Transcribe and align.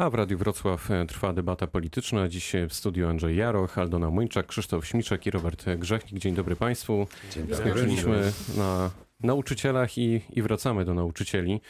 A 0.00 0.10
w 0.10 0.14
Radiu 0.14 0.38
Wrocław 0.38 0.90
e, 0.90 1.06
trwa 1.06 1.32
debata 1.32 1.66
polityczna. 1.66 2.28
Dziś 2.28 2.52
w 2.68 2.74
studiu 2.74 3.08
Andrzej 3.08 3.36
Jaroch, 3.36 3.78
Aldona 3.78 4.10
Młyńczak, 4.10 4.46
Krzysztof 4.46 4.86
Śmiczek 4.86 5.26
i 5.26 5.30
Robert 5.30 5.64
Grzechnik. 5.78 6.22
Dzień 6.22 6.34
dobry 6.34 6.56
Państwu. 6.56 7.06
Dzień 7.30 7.46
dobry. 7.46 7.56
Skończyliśmy 7.56 8.32
na 8.56 8.90
nauczycielach 9.22 9.98
i, 9.98 10.20
i 10.30 10.42
wracamy 10.42 10.84
do 10.84 10.94
nauczycieli. 10.94 11.60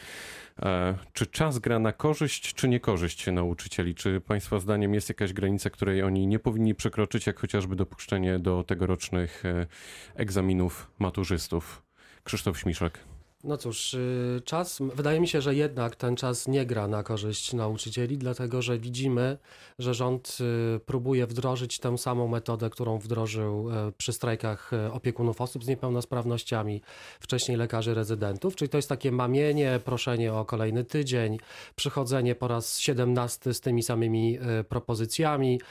E, 0.61 0.97
czy 1.13 1.25
czas 1.25 1.59
gra 1.59 1.79
na 1.79 1.91
korzyść, 1.91 2.53
czy 2.53 2.67
niekorzyść 2.67 3.27
nauczycieli? 3.27 3.95
Czy 3.95 4.21
Państwa 4.21 4.59
zdaniem 4.59 4.93
jest 4.93 5.09
jakaś 5.09 5.33
granica, 5.33 5.69
której 5.69 6.03
oni 6.03 6.27
nie 6.27 6.39
powinni 6.39 6.75
przekroczyć, 6.75 7.27
jak 7.27 7.39
chociażby 7.39 7.75
dopuszczenie 7.75 8.39
do 8.39 8.63
tegorocznych 8.63 9.45
e, 9.45 9.67
egzaminów 10.15 10.91
maturzystów? 10.99 11.83
Krzysztof 12.23 12.59
Śmiszek. 12.59 13.10
No 13.43 13.57
cóż, 13.57 13.93
y, 13.93 14.41
czas, 14.45 14.79
wydaje 14.95 15.19
mi 15.19 15.27
się, 15.27 15.41
że 15.41 15.55
jednak 15.55 15.95
ten 15.95 16.15
czas 16.15 16.47
nie 16.47 16.65
gra 16.65 16.87
na 16.87 17.03
korzyść 17.03 17.53
nauczycieli, 17.53 18.17
dlatego 18.17 18.61
że 18.61 18.77
widzimy, 18.77 19.37
że 19.79 19.93
rząd 19.93 20.37
y, 20.75 20.79
próbuje 20.79 21.27
wdrożyć 21.27 21.79
tę 21.79 21.97
samą 21.97 22.27
metodę, 22.27 22.69
którą 22.69 22.97
wdrożył 22.97 23.69
e, 23.71 23.91
przy 23.97 24.13
strajkach 24.13 24.73
e, 24.73 24.93
opiekunów 24.93 25.41
osób 25.41 25.63
z 25.63 25.67
niepełnosprawnościami, 25.67 26.81
wcześniej 27.19 27.57
lekarzy 27.57 27.93
rezydentów, 27.93 28.55
czyli 28.55 28.69
to 28.69 28.77
jest 28.77 28.89
takie 28.89 29.11
mamienie, 29.11 29.79
proszenie 29.85 30.33
o 30.33 30.45
kolejny 30.45 30.83
tydzień, 30.83 31.37
przychodzenie 31.75 32.35
po 32.35 32.47
raz 32.47 32.79
17 32.79 33.53
z 33.53 33.61
tymi 33.61 33.83
samymi 33.83 34.37
e, 34.37 34.63
propozycjami, 34.63 35.61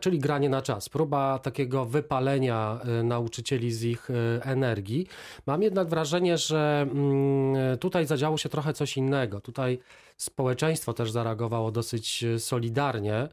czyli 0.00 0.18
granie 0.18 0.48
na 0.48 0.62
czas, 0.62 0.88
próba 0.88 1.38
takiego 1.38 1.84
wypalenia 1.84 2.80
nauczycieli 3.04 3.72
z 3.72 3.84
ich 3.84 4.08
energii. 4.42 5.06
Mam 5.46 5.62
jednak 5.62 5.88
wrażenie, 5.88 6.38
że 6.38 6.53
że 6.54 6.86
mm, 6.90 7.78
tutaj 7.78 8.06
zadziało 8.06 8.38
się 8.38 8.48
trochę 8.48 8.72
coś 8.72 8.96
innego. 8.96 9.40
Tutaj 9.40 9.78
społeczeństwo 10.16 10.92
też 10.92 11.10
zareagowało 11.10 11.70
dosyć 11.70 12.24
solidarnie. 12.38 13.28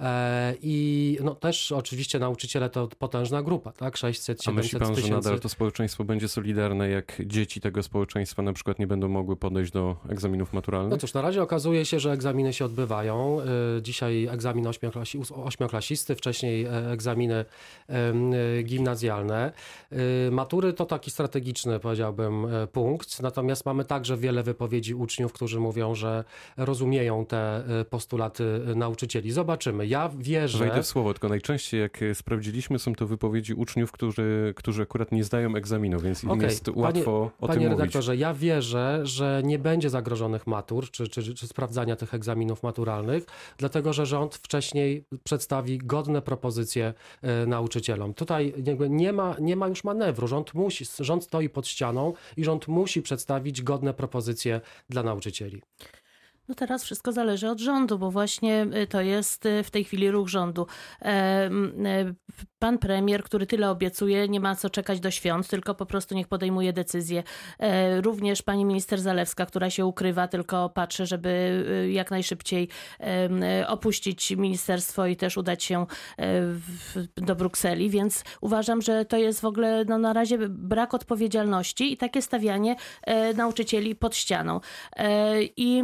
E, 0.00 0.54
I 0.62 1.18
no, 1.24 1.34
też 1.34 1.72
oczywiście 1.72 2.18
nauczyciele 2.18 2.70
to 2.70 2.88
potężna 2.98 3.42
grupa, 3.42 3.72
tak? 3.72 3.96
600 3.96 4.42
700 4.42 4.48
A 4.48 4.62
myśli 4.62 4.78
pan, 4.78 4.88
tysięcy. 4.88 5.08
że 5.08 5.14
nadal 5.14 5.40
to 5.40 5.48
społeczeństwo 5.48 6.04
będzie 6.04 6.28
solidarne, 6.28 6.88
jak 6.88 7.22
dzieci 7.26 7.60
tego 7.60 7.82
społeczeństwa 7.82 8.42
na 8.42 8.52
przykład 8.52 8.78
nie 8.78 8.86
będą 8.86 9.08
mogły 9.08 9.36
podejść 9.36 9.72
do 9.72 9.96
egzaminów 10.08 10.52
maturalnych? 10.52 10.90
No 10.90 10.96
cóż, 10.96 11.14
na 11.14 11.22
razie 11.22 11.42
okazuje 11.42 11.84
się, 11.84 12.00
że 12.00 12.12
egzaminy 12.12 12.52
się 12.52 12.64
odbywają. 12.64 13.40
E, 13.40 13.82
dzisiaj 13.82 14.26
egzamin 14.26 14.66
ośmioklasi, 14.66 15.20
ośmioklasisty, 15.44 16.14
wcześniej 16.14 16.64
e, 16.64 16.90
egzaminy 16.90 17.44
gimnazjalne. 18.64 19.52
Matury 20.30 20.72
to 20.72 20.86
taki 20.86 21.10
strategiczny, 21.10 21.80
powiedziałbym, 21.80 22.46
punkt. 22.72 23.22
Natomiast 23.22 23.66
mamy 23.66 23.84
także 23.84 24.16
wiele 24.16 24.42
wypowiedzi 24.42 24.94
uczniów, 24.94 25.32
którzy 25.32 25.60
mówią, 25.60 25.94
że 25.94 26.24
rozumieją 26.56 27.26
te 27.26 27.64
postulaty 27.90 28.60
nauczycieli. 28.76 29.30
Zobaczymy 29.30 29.87
ja 29.88 30.10
wierzę... 30.18 30.58
Wejdę 30.58 30.82
w 30.82 30.86
słowo, 30.86 31.14
tylko 31.14 31.28
najczęściej 31.28 31.80
jak 31.80 31.98
sprawdziliśmy 32.14 32.78
są 32.78 32.94
to 32.94 33.06
wypowiedzi 33.06 33.54
uczniów, 33.54 33.92
którzy, 33.92 34.54
którzy 34.56 34.82
akurat 34.82 35.12
nie 35.12 35.24
zdają 35.24 35.56
egzaminu, 35.56 36.00
więc 36.00 36.24
im 36.24 36.30
okay. 36.30 36.44
jest 36.44 36.68
łatwo 36.68 37.02
panie, 37.04 37.30
o 37.40 37.46
panie 37.46 37.60
tym 37.60 37.68
Panie 37.68 37.68
redaktorze, 37.68 38.16
ja 38.16 38.34
wierzę, 38.34 39.00
że 39.02 39.42
nie 39.44 39.58
będzie 39.58 39.90
zagrożonych 39.90 40.46
matur, 40.46 40.90
czy, 40.90 41.08
czy, 41.08 41.34
czy 41.34 41.46
sprawdzania 41.46 41.96
tych 41.96 42.14
egzaminów 42.14 42.62
maturalnych, 42.62 43.24
dlatego 43.58 43.92
że 43.92 44.06
rząd 44.06 44.34
wcześniej 44.34 45.04
przedstawi 45.24 45.78
godne 45.78 46.22
propozycje 46.22 46.94
y, 47.44 47.46
nauczycielom. 47.46 48.14
Tutaj 48.14 48.54
nie 48.90 49.12
ma, 49.12 49.36
nie 49.40 49.56
ma 49.56 49.68
już 49.68 49.84
manewru. 49.84 50.26
Rząd, 50.26 50.54
musi, 50.54 50.84
rząd 51.00 51.24
stoi 51.24 51.48
pod 51.48 51.66
ścianą 51.66 52.12
i 52.36 52.44
rząd 52.44 52.68
musi 52.68 53.02
przedstawić 53.02 53.62
godne 53.62 53.94
propozycje 53.94 54.60
dla 54.88 55.02
nauczycieli. 55.02 55.62
No 56.48 56.54
teraz 56.54 56.84
wszystko 56.84 57.12
zależy 57.12 57.48
od 57.48 57.60
rządu, 57.60 57.98
bo 57.98 58.10
właśnie 58.10 58.66
y, 58.82 58.86
to 58.86 59.00
jest 59.00 59.46
y, 59.46 59.62
w 59.62 59.70
tej 59.70 59.84
chwili 59.84 60.10
ruch 60.10 60.28
rządu. 60.28 60.66
E, 61.02 61.50
pan 62.58 62.78
premier, 62.78 63.22
który 63.22 63.46
tyle 63.46 63.70
obiecuje, 63.70 64.28
nie 64.28 64.40
ma 64.40 64.56
co 64.56 64.70
czekać 64.70 65.00
do 65.00 65.10
świąt, 65.10 65.48
tylko 65.48 65.74
po 65.74 65.86
prostu 65.86 66.14
niech 66.14 66.28
podejmuje 66.28 66.72
decyzje. 66.72 67.22
E, 67.58 68.00
również 68.00 68.42
pani 68.42 68.64
minister 68.64 69.00
Zalewska, 69.00 69.46
która 69.46 69.70
się 69.70 69.86
ukrywa, 69.86 70.28
tylko 70.28 70.68
patrzy, 70.68 71.06
żeby 71.06 71.28
y, 71.86 71.92
jak 71.92 72.10
najszybciej 72.10 72.68
opuścić 73.66 74.30
ministerstwo 74.30 75.06
i 75.06 75.16
też 75.16 75.36
udać 75.36 75.64
się 75.64 75.86
e, 76.18 76.24
do 77.16 77.36
Brukseli, 77.36 77.90
więc 77.90 78.24
uważam, 78.40 78.82
że 78.82 79.04
to 79.04 79.16
jest 79.16 79.40
w 79.40 79.44
ogóle 79.44 79.84
no, 79.84 79.98
na 79.98 80.12
razie 80.12 80.38
brak 80.48 80.94
odpowiedzialności 80.94 81.92
i 81.92 81.96
takie 81.96 82.22
stawianie 82.22 82.76
nauczycieli 83.34 83.94
pod 83.94 84.16
ścianą. 84.16 84.60
I 85.56 85.82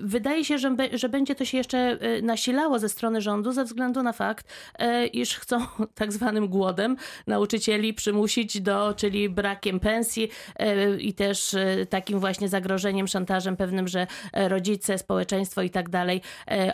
Wydaje 0.00 0.44
się, 0.44 0.58
że, 0.58 0.76
że 0.92 1.08
będzie 1.08 1.34
to 1.34 1.44
się 1.44 1.58
jeszcze 1.58 1.78
e, 1.78 2.22
nasilało 2.22 2.78
ze 2.78 2.88
strony 2.88 3.20
rządu 3.20 3.52
ze 3.52 3.64
względu 3.64 4.02
na 4.02 4.12
fakt, 4.12 4.46
e, 4.78 5.06
iż 5.06 5.38
chcą 5.38 5.66
tak 5.94 6.12
zwanym 6.12 6.48
głodem 6.48 6.96
nauczycieli 7.26 7.94
przymusić 7.94 8.60
do, 8.60 8.94
czyli 8.96 9.28
brakiem 9.28 9.80
pensji 9.80 10.28
e, 10.56 10.96
i 10.96 11.12
też 11.12 11.56
takim 11.90 12.20
właśnie 12.20 12.48
zagrożeniem, 12.48 13.08
szantażem 13.08 13.56
pewnym, 13.56 13.88
że 13.88 14.06
rodzice, 14.32 14.98
społeczeństwo 14.98 15.62
i 15.62 15.70
tak 15.70 15.88
dalej 15.88 16.20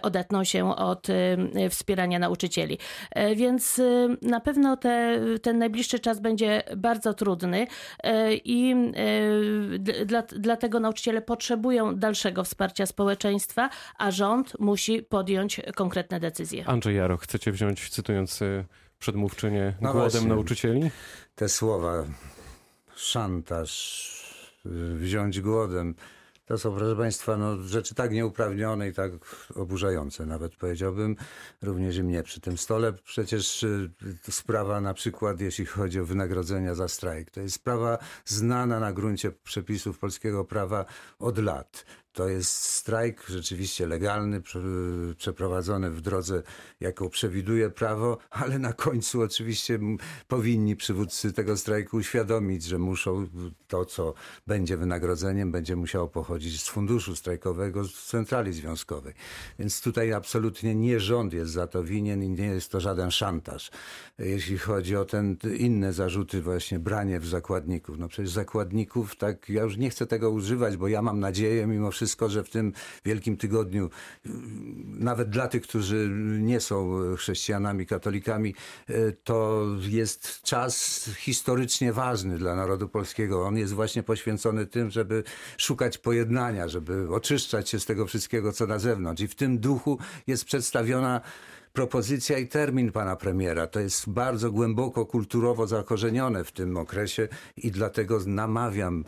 odetną 0.02 0.44
się 0.44 0.76
od 0.76 1.06
wspierania 1.70 2.18
nauczycieli. 2.18 2.78
Więc 3.36 3.80
na 4.22 4.40
pewno 4.40 4.76
te, 4.76 5.20
ten 5.42 5.58
najbliższy 5.58 5.98
czas 5.98 6.20
będzie 6.20 6.62
bardzo 6.76 7.14
trudny 7.14 7.66
i 8.44 8.74
dla, 10.04 10.22
dlatego 10.22 10.80
nauczyciele 10.80 11.22
potrzebują 11.22 11.96
dalszego 11.96 12.44
wsparcia 12.44 12.86
społecznego 12.86 13.11
społeczeństwa, 13.12 13.70
a 13.98 14.10
rząd 14.10 14.60
musi 14.60 15.02
podjąć 15.02 15.60
konkretne 15.74 16.20
decyzje. 16.20 16.66
Andrzej 16.66 16.96
Jaro, 16.96 17.16
chcecie 17.16 17.52
wziąć, 17.52 17.90
cytując 17.90 18.42
y, 18.42 18.64
przedmówczynię, 18.98 19.74
no 19.80 19.92
głodem 19.92 20.10
właśnie, 20.10 20.28
nauczycieli? 20.28 20.90
Te 21.34 21.48
słowa, 21.48 22.04
szantaż, 22.96 23.72
y, 24.66 24.96
wziąć 24.96 25.40
głodem. 25.40 25.94
To 26.46 26.58
są, 26.58 26.76
proszę 26.76 26.96
Państwa, 26.96 27.36
no, 27.36 27.56
rzeczy 27.56 27.94
tak 27.94 28.12
nieuprawnione 28.12 28.88
i 28.88 28.92
tak 28.92 29.12
oburzające, 29.54 30.26
nawet 30.26 30.56
powiedziałbym, 30.56 31.16
również 31.62 31.96
i 31.96 32.02
mnie 32.02 32.22
przy 32.22 32.40
tym 32.40 32.58
stole. 32.58 32.92
Przecież 32.92 33.62
y, 33.62 33.90
sprawa 34.30 34.80
na 34.80 34.94
przykład, 34.94 35.40
jeśli 35.40 35.66
chodzi 35.66 36.00
o 36.00 36.04
wynagrodzenia 36.04 36.74
za 36.74 36.88
strajk, 36.88 37.30
to 37.30 37.40
jest 37.40 37.54
sprawa 37.54 37.98
znana 38.24 38.80
na 38.80 38.92
gruncie 38.92 39.32
przepisów 39.32 39.98
polskiego 39.98 40.44
prawa 40.44 40.84
od 41.18 41.38
lat. 41.38 41.84
To 42.12 42.28
jest 42.28 42.52
strajk 42.52 43.26
rzeczywiście 43.28 43.86
legalny, 43.86 44.42
przeprowadzony 45.16 45.90
w 45.90 46.00
drodze, 46.00 46.42
jaką 46.80 47.08
przewiduje 47.08 47.70
prawo, 47.70 48.18
ale 48.30 48.58
na 48.58 48.72
końcu 48.72 49.22
oczywiście 49.22 49.78
powinni 50.28 50.76
przywódcy 50.76 51.32
tego 51.32 51.56
strajku 51.56 51.96
uświadomić, 51.96 52.64
że 52.64 52.78
muszą 52.78 53.26
to, 53.68 53.84
co 53.84 54.14
będzie 54.46 54.76
wynagrodzeniem, 54.76 55.52
będzie 55.52 55.76
musiało 55.76 56.08
pochodzić 56.08 56.62
z 56.62 56.68
funduszu 56.68 57.16
strajkowego, 57.16 57.84
z 57.84 58.06
centrali 58.06 58.52
związkowej. 58.52 59.14
Więc 59.58 59.80
tutaj 59.80 60.12
absolutnie 60.12 60.74
nie 60.74 61.00
rząd 61.00 61.32
jest 61.32 61.52
za 61.52 61.66
to 61.66 61.84
winien 61.84 62.22
i 62.22 62.28
nie 62.28 62.46
jest 62.46 62.70
to 62.70 62.80
żaden 62.80 63.10
szantaż. 63.10 63.70
Jeśli 64.18 64.58
chodzi 64.58 64.96
o 64.96 65.04
ten 65.04 65.36
inne 65.58 65.92
zarzuty, 65.92 66.42
właśnie 66.42 66.78
branie 66.78 67.20
w 67.20 67.26
zakładników. 67.26 67.98
No 67.98 68.08
przecież 68.08 68.30
zakładników, 68.30 69.16
tak, 69.16 69.48
ja 69.48 69.62
już 69.62 69.76
nie 69.76 69.90
chcę 69.90 70.06
tego 70.06 70.30
używać, 70.30 70.76
bo 70.76 70.88
ja 70.88 71.02
mam 71.02 71.20
nadzieję 71.20 71.66
mimo 71.66 71.90
wszystko, 71.90 72.01
wszystko, 72.02 72.28
że 72.28 72.44
w 72.44 72.50
tym 72.50 72.72
Wielkim 73.04 73.36
Tygodniu, 73.36 73.90
nawet 74.84 75.30
dla 75.30 75.48
tych, 75.48 75.62
którzy 75.62 76.08
nie 76.40 76.60
są 76.60 77.00
chrześcijanami, 77.16 77.86
katolikami, 77.86 78.54
e, 78.88 79.12
to 79.12 79.66
jest 79.88 80.42
czas 80.42 81.04
historycznie 81.18 81.92
ważny 81.92 82.38
dla 82.38 82.54
narodu 82.54 82.88
polskiego. 82.88 83.46
On 83.46 83.56
jest 83.56 83.72
właśnie 83.72 84.02
poświęcony 84.02 84.66
tym, 84.66 84.90
żeby 84.90 85.24
szukać 85.58 85.98
pojednania, 85.98 86.68
żeby 86.68 87.14
oczyszczać 87.14 87.68
się 87.68 87.80
z 87.80 87.86
tego 87.86 88.06
wszystkiego, 88.06 88.52
co 88.52 88.66
na 88.66 88.78
zewnątrz. 88.78 89.22
I 89.22 89.28
w 89.28 89.34
tym 89.34 89.58
duchu 89.58 89.98
jest 90.26 90.44
przedstawiona 90.44 91.20
propozycja 91.72 92.38
i 92.38 92.48
termin 92.48 92.92
pana 92.92 93.16
premiera. 93.16 93.66
To 93.66 93.80
jest 93.80 94.10
bardzo 94.10 94.50
głęboko 94.50 95.06
kulturowo 95.06 95.66
zakorzenione 95.66 96.44
w 96.44 96.52
tym 96.52 96.76
okresie 96.76 97.28
i 97.56 97.70
dlatego 97.70 98.18
namawiam 98.26 99.04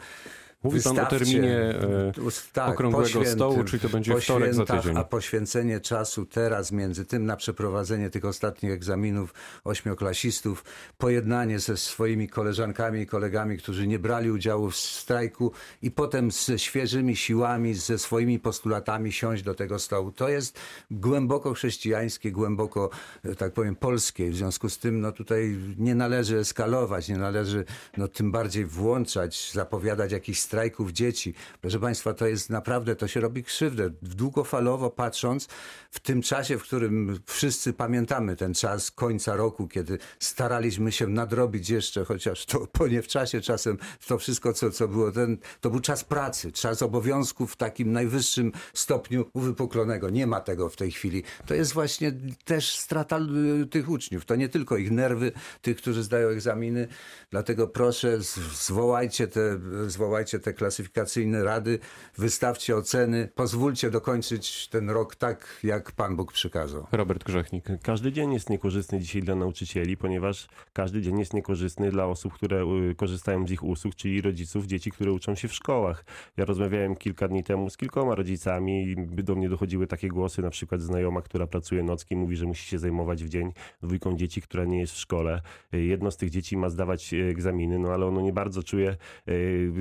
Mówi 0.64 0.81
pan 0.82 0.99
o 0.99 1.06
terminie 1.06 1.58
e, 1.58 2.12
tak, 2.52 2.69
okrągłego 2.69 3.25
stołu, 3.25 3.64
czyli 3.64 3.81
to 3.81 3.88
będzie 3.88 4.20
wtorek 4.20 4.55
za 4.55 4.64
tydzień. 4.64 4.96
A 4.96 5.05
poświęcenie 5.05 5.81
czasu 5.81 6.26
teraz 6.26 6.72
między 6.72 7.05
tym 7.05 7.26
na 7.26 7.37
przeprowadzenie 7.37 8.11
tych 8.11 8.25
ostatnich 8.25 8.72
egzaminów 8.72 9.34
ośmioklasistów, 9.64 10.64
pojednanie 10.99 11.58
ze 11.58 11.76
swoimi 11.76 12.28
koleżankami 12.28 13.00
i 13.00 13.06
kolegami, 13.06 13.58
którzy 13.58 13.87
nie 13.87 13.99
brali 13.99 14.31
udziału 14.31 14.70
w 14.70 14.76
strajku 14.76 15.52
i 15.82 15.90
potem 15.90 16.31
ze 16.31 16.58
świeżymi 16.58 17.17
siłami, 17.17 17.75
ze 17.75 17.99
swoimi 17.99 18.38
postulatami 18.38 19.12
siąść 19.12 19.43
do 19.43 19.55
tego 19.55 19.78
stołu. 19.78 20.12
To 20.12 20.28
jest 20.28 20.58
głęboko 20.90 21.55
chrześcijańskie, 21.55 22.32
głęboko, 22.32 22.90
e, 23.25 23.34
tak 23.34 23.52
powiem, 23.52 23.76
polskie. 23.76 24.31
W 24.31 24.37
związku 24.37 24.69
z 24.69 24.78
tym 24.78 25.00
no, 25.00 25.12
tutaj 25.12 25.56
nie 25.78 25.94
należy 25.94 26.38
eskalować, 26.38 27.08
nie 27.08 27.19
należy 27.19 27.64
no, 27.96 28.08
tym 28.08 28.32
bardziej 28.32 28.67
włączać, 28.67 29.52
zapowiadać 29.52 30.12
jakiś 30.12 30.40
strajk 30.40 30.53
strajków 30.54 30.92
dzieci. 30.92 31.34
Proszę 31.60 31.80
Państwa, 31.80 32.14
to 32.14 32.26
jest 32.26 32.50
naprawdę, 32.50 32.96
to 32.96 33.08
się 33.08 33.20
robi 33.20 33.44
krzywdę. 33.44 33.90
Długofalowo 34.02 34.90
patrząc, 34.90 35.48
w 35.90 36.00
tym 36.00 36.22
czasie, 36.22 36.58
w 36.58 36.62
którym 36.62 37.20
wszyscy 37.26 37.72
pamiętamy 37.72 38.36
ten 38.36 38.54
czas 38.54 38.90
końca 38.90 39.36
roku, 39.36 39.68
kiedy 39.68 39.98
staraliśmy 40.18 40.92
się 40.92 41.06
nadrobić 41.06 41.70
jeszcze, 41.70 42.04
chociaż 42.04 42.46
to 42.46 42.66
po 42.78 42.86
nie 42.86 43.02
w 43.02 43.08
czasie 43.08 43.40
czasem, 43.40 43.78
to 44.06 44.18
wszystko, 44.18 44.52
co, 44.52 44.70
co 44.70 44.88
było, 44.88 45.12
ten, 45.12 45.38
to 45.60 45.70
był 45.70 45.80
czas 45.80 46.04
pracy, 46.04 46.52
czas 46.52 46.82
obowiązków 46.82 47.52
w 47.52 47.56
takim 47.56 47.92
najwyższym 47.92 48.52
stopniu 48.74 49.24
uwypuklonego. 49.32 50.10
Nie 50.10 50.26
ma 50.26 50.40
tego 50.40 50.68
w 50.68 50.76
tej 50.76 50.90
chwili. 50.90 51.22
To 51.46 51.54
jest 51.54 51.72
właśnie 51.72 52.12
też 52.44 52.76
strata 52.76 53.18
y, 53.62 53.66
tych 53.66 53.88
uczniów. 53.88 54.24
To 54.24 54.36
nie 54.36 54.48
tylko 54.48 54.76
ich 54.76 54.90
nerwy, 54.90 55.32
tych, 55.62 55.76
którzy 55.76 56.02
zdają 56.02 56.28
egzaminy. 56.28 56.88
Dlatego 57.30 57.68
proszę, 57.68 58.18
zwołajcie 58.54 59.28
te, 59.28 59.60
zwołajcie 59.86 60.38
te 60.44 60.52
klasyfikacyjne 60.52 61.44
rady, 61.44 61.79
wystawcie 62.19 62.76
oceny, 62.76 63.29
pozwólcie 63.35 63.91
dokończyć 63.91 64.69
ten 64.69 64.91
rok 64.91 65.17
tak, 65.17 65.61
jak 65.62 65.93
Pan 65.93 66.17
Bóg 66.17 66.32
przykazał. 66.32 66.87
Robert 66.93 67.25
Grzechnik. 67.25 67.64
Każdy 67.82 68.12
dzień 68.12 68.32
jest 68.32 68.50
niekorzystny 68.50 69.00
dzisiaj 69.00 69.23
dla 69.23 69.35
nauczycieli, 69.35 69.96
ponieważ 69.96 70.49
każdy 70.73 71.02
dzień 71.02 71.19
jest 71.19 71.35
niekorzystny 71.35 71.91
dla 71.91 72.06
osób, 72.06 72.32
które 72.32 72.64
y, 72.91 72.94
korzystają 72.94 73.46
z 73.46 73.50
ich 73.50 73.64
usług, 73.64 73.94
czyli 73.94 74.20
rodziców 74.20 74.67
dzieci, 74.67 74.91
które 74.91 75.12
uczą 75.12 75.35
się 75.35 75.49
w 75.49 75.55
szkołach. 75.55 76.05
Ja 76.37 76.44
rozmawiałem 76.44 76.96
kilka 76.96 77.29
dni 77.29 77.44
temu 77.44 77.70
z 77.70 77.76
kilkoma 77.76 78.14
rodzicami 78.14 78.88
i 78.91 78.96
do 79.23 79.35
mnie 79.35 79.49
dochodziły 79.49 79.87
takie 79.87 80.08
głosy, 80.08 80.43
na 80.43 80.50
przykład 80.50 80.81
znajoma, 80.81 81.23
która 81.23 81.46
pracuje 81.46 81.82
nocki, 81.82 82.17
mówi, 82.17 82.37
że 82.37 82.46
musi 82.46 82.69
się 82.69 82.79
zajmować 82.79 83.25
w 83.25 83.29
dzień 83.29 83.52
dwójką 83.82 84.17
dzieci, 84.17 84.43
która 84.43 84.64
nie 84.64 84.81
jest 84.81 84.93
w 84.93 84.99
szkole. 84.99 85.41
Y, 85.75 85.82
Jedno 85.82 86.11
z 86.11 86.17
tych 86.17 86.31
dzieci 86.31 86.56
ma 86.56 86.69
zdawać 86.69 87.14
y, 87.14 87.25
egzaminy, 87.25 87.79
no 87.79 87.88
ale 87.88 88.06
ono 88.06 88.20
nie 88.20 88.32
bardzo 88.32 88.62
czuje 88.62 88.96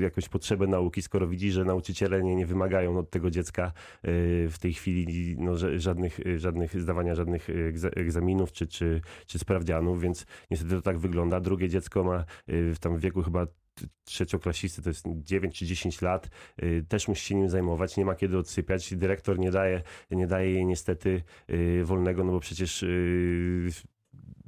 jakąś 0.02 0.30
potrzebę 0.30 0.53
nauki, 0.58 1.02
skoro 1.02 1.28
widzi, 1.28 1.52
że 1.52 1.66
nauczyciele 1.66 2.24
nie, 2.24 2.36
nie 2.36 2.46
wymagają 2.46 2.98
od 2.98 3.10
tego 3.10 3.30
dziecka 3.30 3.68
y, 3.68 4.48
w 4.50 4.56
tej 4.60 4.74
chwili 4.74 5.36
no, 5.40 5.54
żadnych, 5.80 6.20
y, 6.20 6.40
żadnych 6.40 6.82
zdawania 6.82 7.16
żadnych 7.16 7.50
egza- 7.50 8.00
egzaminów 8.00 8.52
czy, 8.52 8.68
czy, 8.68 9.02
czy 9.26 9.40
sprawdzianów, 9.40 10.02
więc 10.02 10.26
niestety 10.52 10.76
to 10.76 10.82
tak 10.82 10.98
wygląda. 10.98 11.40
Drugie 11.40 11.70
dziecko 11.70 12.04
ma 12.04 12.26
y, 12.50 12.74
w 12.76 12.80
tam 12.80 12.98
wieku 12.98 13.22
chyba 13.22 13.48
trzecioklasisty, 14.06 14.82
to 14.82 14.90
jest 14.90 15.06
9 15.08 15.60
czy 15.60 15.66
10 15.66 16.02
lat, 16.02 16.30
y, 16.64 16.86
też 16.88 17.08
musi 17.08 17.26
się 17.26 17.36
nim 17.36 17.50
zajmować, 17.50 17.98
nie 17.98 18.06
ma 18.06 18.16
kiedy 18.16 18.38
odsypiać. 18.38 18.96
Dyrektor 18.96 19.40
nie 19.40 19.52
daje, 19.52 19.82
nie 20.12 20.28
daje 20.28 20.52
jej 20.52 20.66
niestety 20.66 21.24
y, 21.50 21.82
wolnego, 21.86 22.24
no 22.24 22.32
bo 22.32 22.40
przecież 22.40 22.84
y, 22.84 23.70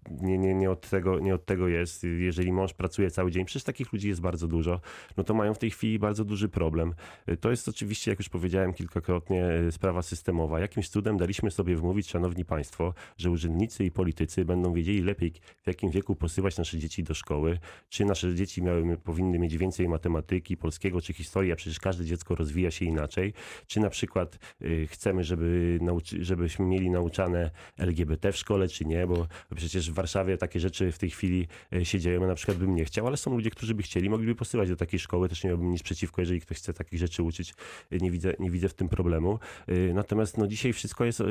nie, 0.09 0.37
nie, 0.37 0.55
nie, 0.55 0.71
od 0.71 0.89
tego, 0.89 1.19
nie 1.19 1.35
od 1.35 1.45
tego 1.45 1.67
jest. 1.67 2.03
Jeżeli 2.03 2.51
mąż 2.51 2.73
pracuje 2.73 3.11
cały 3.11 3.31
dzień, 3.31 3.45
przecież 3.45 3.63
takich 3.63 3.93
ludzi 3.93 4.07
jest 4.07 4.21
bardzo 4.21 4.47
dużo, 4.47 4.81
no 5.17 5.23
to 5.23 5.33
mają 5.33 5.53
w 5.53 5.57
tej 5.57 5.71
chwili 5.71 5.99
bardzo 5.99 6.25
duży 6.25 6.49
problem. 6.49 6.93
To 7.39 7.51
jest 7.51 7.67
oczywiście, 7.67 8.11
jak 8.11 8.19
już 8.19 8.29
powiedziałem 8.29 8.73
kilkakrotnie, 8.73 9.45
sprawa 9.71 10.01
systemowa. 10.01 10.59
Jakimś 10.59 10.89
cudem 10.89 11.17
daliśmy 11.17 11.51
sobie 11.51 11.75
wmówić, 11.75 12.09
szanowni 12.09 12.45
państwo, 12.45 12.93
że 13.17 13.31
urzędnicy 13.31 13.85
i 13.85 13.91
politycy 13.91 14.45
będą 14.45 14.73
wiedzieli 14.73 15.01
lepiej, 15.01 15.33
w 15.63 15.67
jakim 15.67 15.89
wieku 15.89 16.15
posyłać 16.15 16.57
nasze 16.57 16.77
dzieci 16.77 17.03
do 17.03 17.13
szkoły, 17.13 17.59
czy 17.89 18.05
nasze 18.05 18.35
dzieci 18.35 18.63
miały, 18.63 18.97
powinny 18.97 19.39
mieć 19.39 19.57
więcej 19.57 19.87
matematyki, 19.89 20.57
polskiego 20.57 21.01
czy 21.01 21.13
historii, 21.13 21.51
a 21.51 21.55
przecież 21.55 21.79
każde 21.79 22.05
dziecko 22.05 22.35
rozwija 22.35 22.71
się 22.71 22.85
inaczej, 22.85 23.33
czy 23.67 23.79
na 23.79 23.89
przykład 23.89 24.39
y, 24.61 24.87
chcemy, 24.87 25.23
żeby 25.23 25.79
żebyśmy 26.19 26.65
mieli 26.65 26.89
nauczane 26.89 27.51
LGBT 27.77 28.31
w 28.31 28.37
szkole, 28.37 28.67
czy 28.67 28.85
nie, 28.85 29.07
bo 29.07 29.27
przecież 29.55 29.91
Warszawie 29.95 30.37
takie 30.37 30.59
rzeczy 30.59 30.91
w 30.91 30.97
tej 30.97 31.09
chwili 31.09 31.47
e, 31.73 31.85
się 31.85 31.99
dzieją. 31.99 32.21
Ja 32.21 32.27
na 32.27 32.35
przykład 32.35 32.57
bym 32.57 32.75
nie 32.75 32.85
chciał, 32.85 33.07
ale 33.07 33.17
są 33.17 33.35
ludzie, 33.35 33.49
którzy 33.49 33.75
by 33.75 33.83
chcieli, 33.83 34.09
mogliby 34.09 34.35
posyłać 34.35 34.69
do 34.69 34.75
takiej 34.75 34.99
szkoły. 34.99 35.29
Też 35.29 35.43
nie 35.43 35.49
miałbym 35.49 35.71
nic 35.71 35.83
przeciwko, 35.83 36.21
jeżeli 36.21 36.41
ktoś 36.41 36.57
chce 36.57 36.73
takich 36.73 36.99
rzeczy 36.99 37.23
uczyć. 37.23 37.53
E, 37.91 37.97
Nie 37.97 38.11
widzę, 38.11 38.33
nie 38.39 38.51
widzę 38.51 38.69
w 38.69 38.73
tym 38.73 38.89
problemu. 38.89 39.39
E, 39.67 39.93
Natomiast 39.93 40.37
no, 40.37 40.47
dzisiaj 40.47 40.73
wszystko 40.73 41.05
jest 41.05 41.23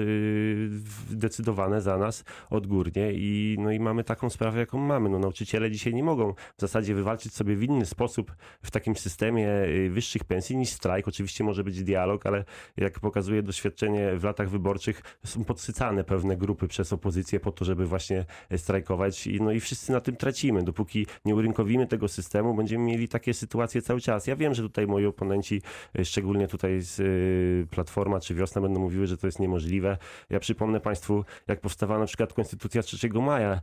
decydowane 1.10 1.80
za 1.80 1.98
nas 1.98 2.24
odgórnie 2.50 3.12
i, 3.12 3.56
no, 3.58 3.72
i 3.72 3.80
mamy 3.80 4.04
taką 4.04 4.30
sprawę, 4.30 4.58
jaką 4.58 4.78
mamy. 4.78 5.08
No, 5.08 5.18
nauczyciele 5.18 5.70
dzisiaj 5.70 5.94
nie 5.94 6.04
mogą 6.04 6.34
w 6.56 6.60
zasadzie 6.60 6.94
wywalczyć 6.94 7.34
sobie 7.34 7.56
w 7.56 7.62
inny 7.62 7.86
sposób 7.86 8.34
w 8.62 8.70
takim 8.70 8.96
systemie 8.96 9.48
wyższych 9.90 10.24
pensji 10.24 10.56
niż 10.56 10.68
strajk. 10.68 11.08
Oczywiście 11.08 11.44
może 11.44 11.64
być 11.64 11.82
dialog, 11.84 12.26
ale 12.26 12.44
jak 12.76 13.00
pokazuje 13.00 13.42
doświadczenie 13.42 14.16
w 14.16 14.24
latach 14.24 14.50
wyborczych, 14.50 15.02
są 15.24 15.44
podsycane 15.44 16.04
pewne 16.04 16.36
grupy 16.36 16.68
przez 16.68 16.92
opozycję 16.92 17.40
po 17.40 17.52
to, 17.52 17.64
żeby 17.64 17.86
właśnie 17.86 18.24
strajkować 18.58 19.26
i, 19.26 19.40
no 19.40 19.52
i 19.52 19.60
wszyscy 19.60 19.92
na 19.92 20.00
tym 20.00 20.16
tracimy. 20.16 20.62
Dopóki 20.62 21.06
nie 21.24 21.34
urynkowimy 21.34 21.86
tego 21.86 22.08
systemu, 22.08 22.54
będziemy 22.54 22.84
mieli 22.84 23.08
takie 23.08 23.34
sytuacje 23.34 23.82
cały 23.82 24.00
czas. 24.00 24.26
Ja 24.26 24.36
wiem, 24.36 24.54
że 24.54 24.62
tutaj 24.62 24.86
moi 24.86 25.06
oponenci, 25.06 25.62
e, 25.98 26.04
szczególnie 26.04 26.48
tutaj 26.48 26.80
z 26.80 27.00
e, 27.00 27.66
Platforma 27.70 28.20
czy 28.20 28.34
Wiosna 28.34 28.60
będą 28.60 28.80
mówiły, 28.80 29.06
że 29.06 29.16
to 29.16 29.26
jest 29.26 29.40
niemożliwe. 29.40 29.98
Ja 30.30 30.40
przypomnę 30.40 30.80
Państwu, 30.80 31.24
jak 31.48 31.60
powstawała 31.60 32.00
na 32.00 32.06
przykład 32.06 32.32
Konstytucja 32.32 32.82
3 32.82 33.08
maja 33.08 33.52
e, 33.52 33.60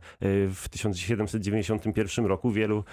w 0.48 0.68
1791 0.70 2.26
roku. 2.26 2.50
Wielu, 2.50 2.84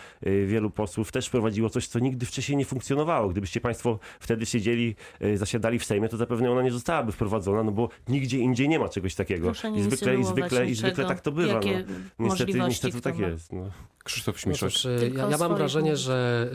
wielu 0.47 0.69
posłów 0.69 1.11
też 1.11 1.27
wprowadziło 1.27 1.69
coś, 1.69 1.87
co 1.87 1.99
nigdy 1.99 2.25
wcześniej 2.25 2.57
nie 2.57 2.65
funkcjonowało. 2.65 3.29
Gdybyście 3.29 3.61
Państwo 3.61 3.99
wtedy 4.19 4.45
siedzieli, 4.45 4.95
zasiadali 5.35 5.79
w 5.79 5.85
Sejmie, 5.85 6.09
to 6.09 6.17
zapewne 6.17 6.51
ona 6.51 6.61
nie 6.61 6.71
zostałaby 6.71 7.11
wprowadzona, 7.11 7.63
no 7.63 7.71
bo 7.71 7.89
nigdzie 8.07 8.37
indziej 8.37 8.69
nie 8.69 8.79
ma 8.79 8.89
czegoś 8.89 9.15
takiego. 9.15 9.51
I 9.75 9.81
zwykle, 9.81 10.15
i 10.15 10.23
zwykle, 10.23 10.65
i 10.65 10.75
zwykle 10.75 11.05
tak 11.05 11.21
to 11.21 11.31
bywa. 11.31 11.53
Jakie 11.53 11.85
no. 11.87 11.88
Niestety, 12.19 12.45
możliwości 12.45 12.85
niestety 12.85 13.01
tak 13.01 13.19
jest. 13.19 13.53
No. 13.53 13.69
Krzysztof 14.03 14.35
No 14.35 14.39
Śmiszek. 14.55 14.71
y, 15.01 15.11
ja, 15.17 15.29
ja 15.29 15.37
mam 15.37 15.55
wrażenie, 15.55 15.97
że 15.97 16.49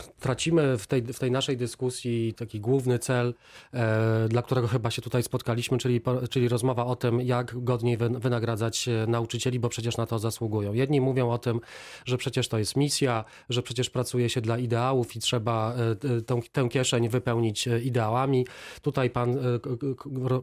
y, 0.00 0.04
tracimy 0.20 0.78
w 0.78 0.86
tej, 0.86 1.02
w 1.02 1.18
tej 1.18 1.30
naszej 1.30 1.56
dyskusji 1.56 2.34
taki 2.34 2.60
główny 2.60 2.98
cel, 2.98 3.34
e, 3.74 4.28
dla 4.28 4.42
którego 4.42 4.68
chyba 4.68 4.90
się 4.90 5.02
tutaj 5.02 5.22
spotkaliśmy, 5.22 5.78
czyli, 5.78 6.00
po- 6.00 6.28
czyli 6.28 6.48
rozmowa 6.48 6.86
o 6.86 6.96
tym, 6.96 7.20
jak 7.20 7.64
godniej 7.64 7.96
wy, 7.96 8.08
wynagradzać 8.08 8.88
nauczycieli, 9.08 9.58
bo 9.60 9.68
przecież 9.68 9.96
na 9.96 10.06
to 10.06 10.18
zasługują. 10.18 10.72
Jedni 10.72 11.00
mówią 11.00 11.30
o 11.30 11.38
tym, 11.38 11.60
że 12.04 12.16
przecież 12.18 12.48
to 12.48 12.58
jest 12.58 12.76
misja, 12.76 13.24
że 13.48 13.62
przecież 13.62 13.90
pracuje 13.90 14.28
się 14.28 14.40
dla 14.40 14.58
ideałów 14.58 15.16
i 15.16 15.20
trzeba 15.20 15.74
t- 16.00 16.22
tą, 16.22 16.40
tę 16.52 16.68
kieszeń 16.68 17.08
wypełnić 17.08 17.66
ideałami. 17.84 18.46
Tutaj 18.82 19.10
pan 19.10 19.38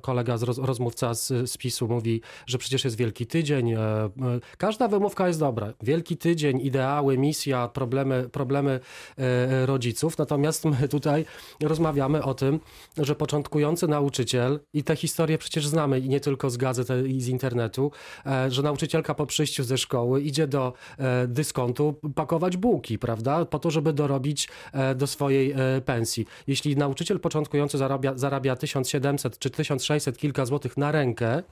kolega, 0.01 0.37
z 0.37 0.43
roz, 0.43 0.57
rozmówca 0.57 1.13
z, 1.13 1.27
z 1.51 1.57
PiSu 1.57 1.87
mówi, 1.87 2.21
że 2.47 2.57
przecież 2.57 2.83
jest 2.83 2.97
Wielki 2.97 3.27
Tydzień. 3.27 3.73
E, 4.05 4.39
Każda 4.57 4.87
wymówka 4.87 5.27
jest 5.27 5.39
dobra. 5.39 5.73
Wielki 5.81 6.17
Tydzień, 6.17 6.61
ideały, 6.61 7.17
misja, 7.17 7.67
problemy, 7.67 8.29
problemy 8.31 8.79
e, 9.17 9.65
rodziców. 9.65 10.17
Natomiast 10.17 10.65
my 10.65 10.87
tutaj 10.89 11.25
rozmawiamy 11.61 12.23
o 12.23 12.33
tym, 12.33 12.59
że 12.97 13.15
początkujący 13.15 13.87
nauczyciel, 13.87 14.59
i 14.73 14.83
tę 14.83 14.95
historię 14.95 15.37
przecież 15.37 15.67
znamy 15.67 15.99
i 15.99 16.09
nie 16.09 16.19
tylko 16.19 16.49
z 16.49 16.57
gazet 16.57 16.87
i 17.07 17.21
z 17.21 17.27
internetu, 17.27 17.91
e, 18.25 18.51
że 18.51 18.61
nauczycielka 18.61 19.13
po 19.13 19.25
przyjściu 19.25 19.63
ze 19.63 19.77
szkoły 19.77 20.21
idzie 20.21 20.47
do 20.47 20.73
dyskontu 21.27 21.95
pakować 22.15 22.57
bułki, 22.57 22.99
prawda? 22.99 23.45
Po 23.45 23.59
to, 23.59 23.71
żeby 23.71 23.93
dorobić 23.93 24.49
do 24.95 25.07
swojej 25.07 25.55
pensji. 25.85 26.25
Jeśli 26.47 26.77
nauczyciel 26.77 27.19
początkujący 27.19 27.77
zarabia, 27.77 28.13
zarabia 28.15 28.55
1700 28.55 29.39
czy 29.39 29.49
1600 29.49 30.17
kilka 30.17 30.45
złotych 30.45 30.77
na 30.77 30.91
rękę, 30.91 31.43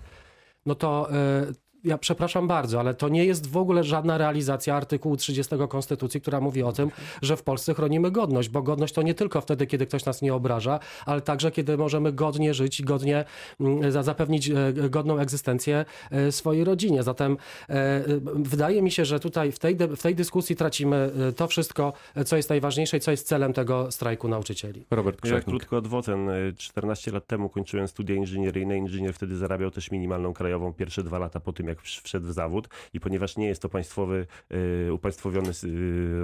no 0.66 0.76
to 0.76 1.10
ja 1.84 1.98
przepraszam 1.98 2.48
bardzo, 2.48 2.80
ale 2.80 2.94
to 2.94 3.10
nie 3.10 3.26
jest 3.26 3.50
w 3.50 3.58
ogóle 3.58 3.84
żadna 3.84 4.18
realizacja 4.18 4.76
artykułu 4.76 5.18
30 5.18 5.56
Konstytucji, 5.70 6.22
która 6.22 6.42
mówi 6.42 6.64
o 6.64 6.72
tym, 6.72 6.92
że 7.22 7.38
w 7.38 7.44
Polsce 7.44 7.74
chronimy 7.74 8.12
godność, 8.12 8.50
bo 8.50 8.62
godność 8.62 8.94
to 8.94 9.02
nie 9.02 9.14
tylko 9.14 9.42
wtedy, 9.42 9.68
kiedy 9.68 9.86
ktoś 9.86 10.06
nas 10.06 10.22
nie 10.22 10.34
obraża, 10.34 10.80
ale 11.06 11.22
także 11.22 11.52
kiedy 11.52 11.78
możemy 11.78 12.14
godnie 12.14 12.54
żyć 12.54 12.80
i 12.80 12.84
godnie 12.84 13.26
mm, 13.60 13.92
za- 13.92 14.04
zapewnić 14.04 14.50
e, 14.50 14.74
godną 14.90 15.20
egzystencję 15.20 15.86
e, 16.12 16.32
swojej 16.32 16.64
rodzinie. 16.64 17.04
Zatem 17.04 17.38
e, 17.70 18.04
wydaje 18.36 18.82
mi 18.82 18.92
się, 18.92 19.06
że 19.06 19.20
tutaj 19.20 19.52
w 19.52 19.60
tej, 19.60 19.76
w 19.76 20.02
tej 20.02 20.16
dyskusji 20.16 20.56
tracimy 20.56 21.12
to 21.36 21.48
wszystko, 21.48 21.94
co 22.26 22.38
jest 22.38 22.50
najważniejsze 22.50 22.98
i 22.98 23.00
co 23.00 23.12
jest 23.12 23.28
celem 23.28 23.54
tego 23.54 23.92
strajku 23.92 24.28
nauczycieli. 24.28 24.86
Robert 24.92 25.18
Ja 25.26 25.32
Grzechnik. 25.32 25.46
krótko 25.46 25.78
od 25.78 25.88
Woten. 25.88 26.30
Y, 26.30 26.54
14 26.58 27.12
lat 27.12 27.28
temu 27.28 27.50
kończyłem 27.50 27.88
studia 27.88 28.16
inżynieryjne. 28.16 28.78
Inżynier 28.78 29.14
wtedy 29.14 29.38
zarabiał 29.38 29.72
też 29.72 29.92
minimalną 29.92 30.34
krajową 30.34 30.74
pierwsze 30.74 31.04
dwa 31.04 31.20
lata 31.20 31.40
po 31.40 31.54
tym, 31.54 31.68
jak 31.68 31.73
wsz- 31.82 32.02
wszedł 32.04 32.28
w 32.28 32.32
zawód. 32.34 32.68
I 32.94 33.00
ponieważ 33.00 33.38
nie 33.38 33.48
jest 33.48 33.62
to 33.62 33.70
państwowy, 33.70 34.28
y, 34.88 34.94
upaństwowiony 34.94 35.50
y, 35.64 35.68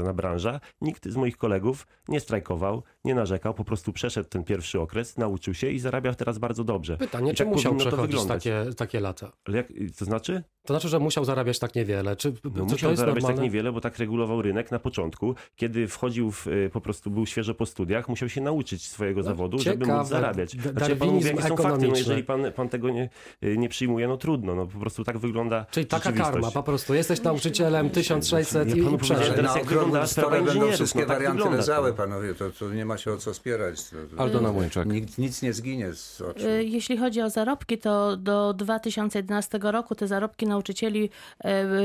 na 0.03 0.13
branża, 0.13 0.59
nikt 0.81 1.07
z 1.09 1.15
moich 1.15 1.37
kolegów 1.37 1.87
nie 2.07 2.19
strajkował, 2.19 2.83
nie 3.05 3.15
narzekał, 3.15 3.53
po 3.53 3.63
prostu 3.63 3.93
przeszedł 3.93 4.29
ten 4.29 4.43
pierwszy 4.43 4.79
okres, 4.79 5.17
nauczył 5.17 5.53
się 5.53 5.69
i 5.71 5.79
zarabia 5.79 6.13
teraz 6.13 6.37
bardzo 6.37 6.63
dobrze. 6.63 6.97
Pytanie, 6.97 7.31
I 7.31 7.35
czy 7.35 7.43
tak 7.43 7.53
musiał 7.53 7.75
przechodzić 7.75 8.25
takie, 8.25 8.65
takie 8.77 8.99
lata? 8.99 9.31
Ale 9.45 9.57
jak, 9.57 9.67
to 9.97 10.05
znaczy? 10.05 10.43
To 10.65 10.73
znaczy, 10.73 10.89
że 10.89 10.99
musiał 10.99 11.25
zarabiać 11.25 11.59
tak 11.59 11.75
niewiele. 11.75 12.15
Czy, 12.15 12.33
No, 12.55 12.65
musiał 12.65 12.95
zarabiać 12.95 13.23
normalne? 13.23 13.35
tak 13.37 13.43
niewiele, 13.43 13.71
bo 13.71 13.81
tak 13.81 13.97
regulował 13.97 14.41
rynek 14.41 14.71
na 14.71 14.79
początku. 14.79 15.35
Kiedy 15.55 15.87
wchodził 15.87 16.31
w, 16.31 16.47
y, 16.47 16.69
po 16.73 16.81
prostu 16.81 17.11
był 17.11 17.25
świeżo 17.25 17.53
po 17.53 17.65
studiach, 17.65 18.09
musiał 18.09 18.29
się 18.29 18.41
nauczyć 18.41 18.87
swojego 18.87 19.23
zawodu, 19.23 19.59
żeby 19.59 19.77
No, 19.77 19.85
ciekawe. 19.85 19.99
móc 19.99 20.09
zarabiać. 20.09 20.51
Znaczy, 20.51 20.91
ja 20.91 20.95
panu 20.97 21.11
mówię, 21.11 21.29
jakie 21.29 21.41
są 21.41 21.57
fakty. 21.57 21.87
No, 21.87 21.95
jeżeli 21.95 22.23
pan, 22.23 22.51
pan 22.55 22.69
tego 22.69 22.89
nie, 22.89 23.09
y, 23.43 23.57
nie 23.57 23.69
przyjmuje, 23.69 24.07
no 24.07 24.17
trudno. 24.17 24.55
No, 24.55 24.65
po 24.67 24.79
prostu 24.79 25.03
tak 25.03 25.17
wygląda 25.17 25.38
wygląda 25.43 25.65
Czyli 25.71 25.85
taka 25.85 26.11
karma 26.11 26.51
po 26.51 26.63
prostu. 26.63 26.93
Jesteś 26.93 27.21
nauczycielem 27.21 27.89
1600 27.89 28.69
Ja 28.69 28.75
i, 28.75 28.81
panu 28.83 28.95
i 28.95 28.97
powiedziałem, 28.97 29.21
przeżył. 29.21 29.35
teraz 29.35 29.53
na 29.53 29.59
jak 29.59 29.67
wygląda 29.67 30.07
sprawa 30.07 30.29
stole 30.29 30.41
będą 30.53 30.71
wszystkie 30.71 30.99
no 30.99 31.05
tak 31.05 31.17
warianty 31.17 31.37
wygląda 31.37 31.57
leżały, 31.57 31.93
panowie, 31.93 32.33
to, 32.35 32.49
to 32.59 32.69
nie 32.69 32.85
ma 32.85 32.97
się 32.97 33.11
o 33.11 33.17
co 33.17 33.33
spierać. 33.33 33.77
To, 33.89 34.21
Aldona 34.21 34.51
Młyńczak. 34.51 34.87
Nikt, 34.87 35.17
nic 35.17 35.41
nie 35.41 35.53
zginie 35.53 35.93
z 35.93 36.21
oczu. 36.21 36.47
Y, 36.47 36.63
Jeśli 36.63 36.97
chodzi 36.97 37.21
o 37.21 37.29
zarobki, 37.29 37.77
to 37.77 38.17
do 38.17 38.53
2011 38.53 39.59
roku 39.61 39.95
te 39.95 40.07
zarobki 40.07 40.47
nauczycieli 40.47 41.09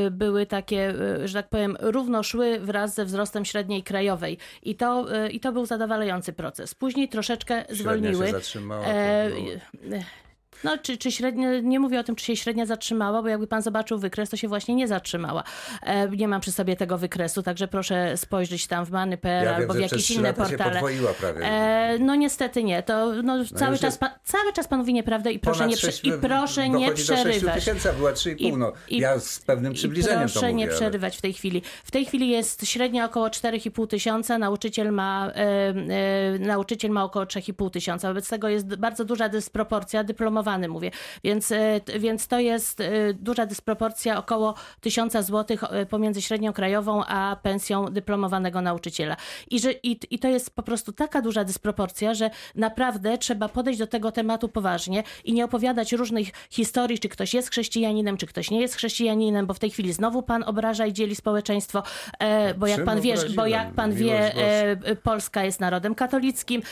y, 0.07 0.11
były 0.11 0.47
takie, 0.47 0.95
y, 1.23 1.29
że 1.29 1.35
tak 1.43 1.49
powiem, 1.49 1.77
równo 1.81 2.23
szły 2.23 2.59
wraz 2.61 2.95
ze 2.95 3.05
wzrostem 3.05 3.45
średniej 3.45 3.83
krajowej. 3.83 4.39
I 4.63 4.75
to, 4.75 5.07
i 5.31 5.41
to 5.41 5.53
był 5.53 5.67
zadowalający 5.67 6.33
proces. 6.33 6.75
Później 6.75 7.09
troszeczkę 7.09 7.55
Średnia 7.67 7.75
zwolniły. 7.77 8.27
się 8.27 8.33
zatrzymała. 8.33 8.85
to 8.85 8.91
E, 8.91 9.31
było- 9.31 10.01
No, 10.65 10.79
czy, 10.79 10.99
czy 10.99 11.13
średnio, 11.13 11.49
nie 11.63 11.81
mówię 11.81 12.01
o 12.01 12.05
tym, 12.05 12.17
czy 12.17 12.25
się 12.25 12.37
średnia 12.37 12.67
zatrzymała, 12.67 13.23
bo 13.23 13.29
jakby 13.29 13.47
pan 13.47 13.63
zobaczył 13.63 13.99
wykres, 13.99 14.31
to 14.31 14.37
się 14.37 14.49
właśnie 14.49 14.75
nie 14.75 14.89
zatrzymała. 14.89 15.45
E, 15.83 16.09
nie 16.09 16.29
mam 16.29 16.41
przy 16.41 16.53
sobie 16.53 16.77
tego 16.77 16.99
wykresu, 16.99 17.43
także 17.43 17.69
proszę 17.69 18.17
spojrzeć 18.17 18.67
tam 18.67 18.85
w 18.85 18.91
many.pl 18.91 19.45
Ja 19.45 19.51
wiem, 19.53 19.61
albo 19.61 19.73
w 19.75 19.77
że 19.77 19.83
jakieś 19.83 20.11
inne 20.11 20.35
portale. 20.35 20.71
podwoiła 20.73 21.13
prawie. 21.13 21.45
E, 21.47 21.99
no 21.99 22.15
niestety 22.15 22.65
nie. 22.65 22.83
To 22.83 23.13
no, 23.23 23.45
cały, 23.57 23.71
już 23.73 23.81
czas 23.81 23.99
pan, 23.99 24.11
cały 24.25 24.53
czas 24.53 24.69
pan 24.69 24.79
mówi 24.79 24.93
nieprawdę 24.95 25.33
i 25.33 25.39
proszę 25.39 25.67
nie, 25.67 25.77
prze, 25.77 25.87
sześć- 25.87 26.05
i 26.05 26.13
proszę 26.13 26.69
nie 26.69 26.87
dochodzi 26.87 27.07
do 27.07 27.17
6 27.17 27.23
przerywać. 27.29 27.55
tysięcy, 27.55 27.89
była 27.99 28.13
3,5. 28.13 28.57
No, 28.57 28.73
I- 28.89 28.99
ja 28.99 29.19
z 29.19 29.39
pewnym 29.39 29.73
przybliżeniem 29.73 30.19
proszę 30.19 30.35
to 30.41 30.47
mówię. 30.47 30.55
nie 30.55 30.65
ale- 30.65 30.75
przerywać 30.75 31.17
w 31.17 31.21
tej 31.21 31.33
chwili. 31.33 31.63
W 31.85 31.91
tej 31.91 32.05
chwili 32.05 32.29
jest 32.29 32.67
średnio 32.67 33.05
około 33.05 33.31
4,5 33.31 33.87
tysiąca, 33.87 34.39
nauczyciel 34.39 34.93
ma, 34.93 35.31
e, 35.35 35.39
e, 36.35 36.39
nauczyciel 36.39 36.91
ma 36.91 37.05
około 37.05 37.27
3,5 37.27 37.71
tysiąca. 37.71 38.09
Wobec 38.09 38.29
tego 38.29 38.49
jest 38.49 38.77
bardzo 38.77 39.05
duża 39.05 39.29
dysproporcja, 39.29 40.05
mówię, 40.69 40.91
więc, 41.25 41.53
e, 41.53 41.81
więc 41.99 42.29
to 42.29 42.39
jest 42.39 42.81
e, 42.81 43.15
duża 43.15 43.47
dysproporcja 43.47 44.19
około 44.19 44.55
1000 44.81 45.13
złotych 45.21 45.65
e, 45.65 45.87
pomiędzy 45.87 46.23
średnią 46.23 46.53
krajową 46.53 47.05
a 47.05 47.37
pensją 47.43 47.85
dyplomowanego 47.85 48.61
nauczyciela. 48.61 49.17
I, 49.51 49.61
że, 49.61 49.73
i, 49.73 49.99
I 50.11 50.19
to 50.19 50.29
jest 50.29 50.55
po 50.55 50.63
prostu 50.63 50.93
taka 50.93 51.23
duża 51.23 51.45
dysproporcja, 51.45 52.15
że 52.15 52.31
naprawdę 52.55 53.19
trzeba 53.19 53.49
podejść 53.49 53.79
do 53.79 53.87
tego 53.87 54.13
tematu 54.13 54.49
poważnie 54.49 55.03
i 55.25 55.33
nie 55.33 55.45
opowiadać 55.45 55.93
różnych 55.93 56.29
historii, 56.51 56.99
czy 56.99 57.09
ktoś 57.09 57.35
jest 57.35 57.51
chrześcijaninem, 57.51 58.17
czy 58.17 58.27
ktoś 58.27 58.51
nie 58.51 58.61
jest 58.61 58.75
chrześcijaninem, 58.75 59.47
bo 59.47 59.55
w 59.55 59.59
tej 59.59 59.71
chwili 59.71 59.93
znowu 59.93 60.23
pan 60.23 60.43
obraża 60.43 60.87
i 60.87 60.93
dzieli 60.93 61.17
społeczeństwo, 61.17 61.83
bo 62.57 62.67
jak 62.67 62.77
Czym 62.77 62.87
pan 62.87 63.01
wie, 63.01 63.15
bo 63.37 63.47
jak 63.47 63.73
pan 63.73 63.93
wie, 63.93 64.35
Polska 65.03 65.45
jest 65.45 65.61
narodem 65.61 65.95
katolickim, 65.95 66.63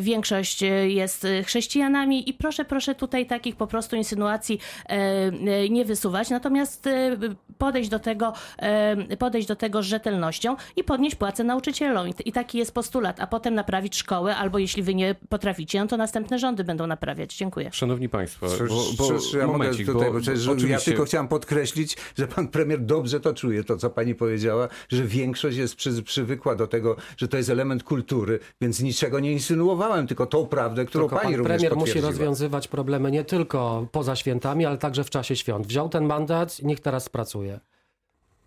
większość 0.00 0.62
jest 0.86 1.26
chrześcijanami 1.44 2.30
i 2.30 2.34
proszę, 2.34 2.64
proszę 2.64 2.94
tutaj 3.06 3.26
takich 3.26 3.56
po 3.56 3.66
prostu 3.66 3.96
insynuacji 3.96 4.58
e, 4.58 4.90
e, 4.90 5.68
nie 5.68 5.84
wysuwać, 5.84 6.30
natomiast 6.30 6.86
e, 6.86 7.16
podejść 7.58 7.90
do 7.90 7.98
tego, 7.98 8.32
e, 8.58 9.16
podejść 9.16 9.48
do 9.48 9.56
tego 9.56 9.82
z 9.82 9.86
rzetelnością 9.86 10.56
i 10.76 10.84
podnieść 10.84 11.16
płacę 11.16 11.44
nauczycielom. 11.44 12.08
I, 12.24 12.32
taki 12.32 12.58
jest 12.58 12.74
postulat, 12.74 13.20
a 13.20 13.26
potem 13.26 13.54
naprawić 13.54 13.96
szkołę, 13.96 14.36
albo 14.36 14.58
jeśli 14.58 14.82
wy 14.82 14.94
nie 14.94 15.14
potraficie, 15.28 15.80
no 15.80 15.86
to 15.86 15.96
następne 15.96 16.38
rządy 16.38 16.64
będą 16.64 16.86
naprawiać. 16.86 17.36
Dziękuję. 17.36 17.70
Szanowni 17.72 18.08
Państwo, 18.08 18.46
bo, 18.68 18.84
bo 18.98 19.08
cóż, 19.08 19.32
ja 19.32 19.46
momencik, 19.46 19.86
mogę 19.86 19.92
tutaj, 19.92 20.08
bo, 20.08 20.14
bo, 20.14 20.20
przecież 20.20 20.48
oczywiście, 20.48 20.72
ja 20.72 20.80
tylko 20.80 21.04
chciałem 21.04 21.28
podkreślić, 21.28 21.96
że 22.18 22.26
pan 22.26 22.48
premier 22.48 22.80
dobrze 22.80 23.20
to 23.20 23.34
czuje, 23.34 23.64
to 23.64 23.76
co 23.76 23.90
pani 23.90 24.14
powiedziała, 24.14 24.68
że 24.88 25.04
większość 25.04 25.56
jest 25.56 25.76
przy, 25.76 26.02
przywykła 26.02 26.54
do 26.54 26.66
tego, 26.66 26.96
że 27.16 27.28
to 27.28 27.36
jest 27.36 27.50
element 27.50 27.82
kultury, 27.82 28.38
więc 28.60 28.80
niczego 28.80 29.20
nie 29.20 29.32
insynuowałem, 29.32 30.06
tylko 30.06 30.26
tą 30.26 30.46
prawdę, 30.46 30.84
którą 30.84 31.04
Tylko 31.04 31.16
pani 31.16 31.34
pan 31.34 31.38
również 31.38 31.62
premier 31.62 31.76
musi 31.76 32.00
rozwiązywać 32.00 32.68
problemy 32.68 32.93
nie 32.98 33.24
tylko 33.24 33.86
poza 33.92 34.16
świętami, 34.16 34.66
ale 34.66 34.78
także 34.78 35.04
w 35.04 35.10
czasie 35.10 35.36
świąt. 35.36 35.66
Wziął 35.66 35.88
ten 35.88 36.04
mandat, 36.04 36.62
niech 36.62 36.80
teraz 36.80 37.08
pracuje. 37.08 37.60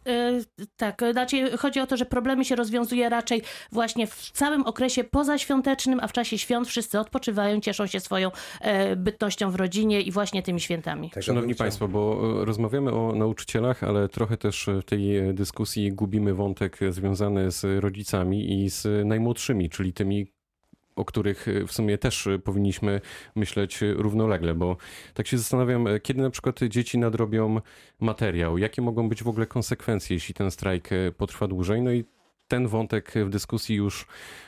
E, 0.08 0.42
Tak, 0.78 1.02
znaczy 1.12 1.58
chodzi 1.58 1.80
o 1.80 1.88
to, 1.88 1.98
że 1.98 2.06
problemy 2.06 2.46
się 2.46 2.56
rozwiązuje 2.56 3.10
raczej 3.10 3.42
właśnie 3.72 4.08
w 4.08 4.32
całym 4.32 4.62
okresie 4.64 5.04
pozaświątecznym, 5.04 6.00
a 6.00 6.08
w 6.08 6.14
czasie 6.14 6.38
świąt 6.38 6.68
wszyscy 6.68 7.00
odpoczywają, 7.00 7.60
cieszą 7.62 7.88
się 7.88 8.00
swoją 8.00 8.32
e, 8.62 8.96
bytnością 8.96 9.52
w 9.52 9.56
rodzinie 9.56 10.02
i 10.02 10.12
właśnie 10.12 10.44
tymi 10.44 10.60
świętami. 10.60 11.10
Tego 11.10 11.26
Szanowni. 11.26 11.56
Państwo, 11.56 11.88
bo 11.88 12.22
e, 12.42 12.46
rozmawiamy 12.46 12.92
o 12.92 13.16
nauczycielach, 13.16 13.84
ale 13.84 14.10
trochę 14.10 14.38
też 14.38 14.70
w 14.82 14.84
tej 14.84 15.34
dyskusji 15.34 15.92
gubimy 15.92 16.34
wątek 16.34 16.80
związany 16.90 17.52
z 17.52 17.84
rodzicami 17.84 18.64
i 18.64 18.70
z 18.70 19.06
najmłodszymi, 19.06 19.70
czyli 19.70 19.94
tymi, 19.94 20.28
o 20.98 21.06
których 21.06 21.48
e, 21.48 21.68
w 21.68 21.72
sumie 21.72 21.98
też 21.98 22.28
e, 22.28 22.40
powinniśmy 22.40 23.02
myśleć 23.36 23.84
e, 23.84 23.94
równolegle, 23.94 24.54
bo 24.54 24.78
tak 25.14 25.28
się 25.28 25.38
zastanawiam, 25.38 25.86
kiedy 26.04 26.22
na 26.22 26.30
przykład 26.30 26.60
dzieci 26.60 26.98
nadrobią 26.98 27.62
materiał, 28.00 28.58
jakie 28.58 28.82
mogą 28.82 29.10
być 29.10 29.24
w 29.24 29.28
ogóle 29.28 29.46
konsekwencje, 29.46 30.16
jeśli 30.16 30.34
ten 30.34 30.52
strajk 30.52 30.90
potrwa 31.18 31.48
dłużej, 31.48 31.82
no 31.82 31.92
i 31.92 32.06
ten 32.48 32.68
wątek 32.68 33.14
w 33.26 33.30
dyskusji 33.30 33.76
już 33.76 34.08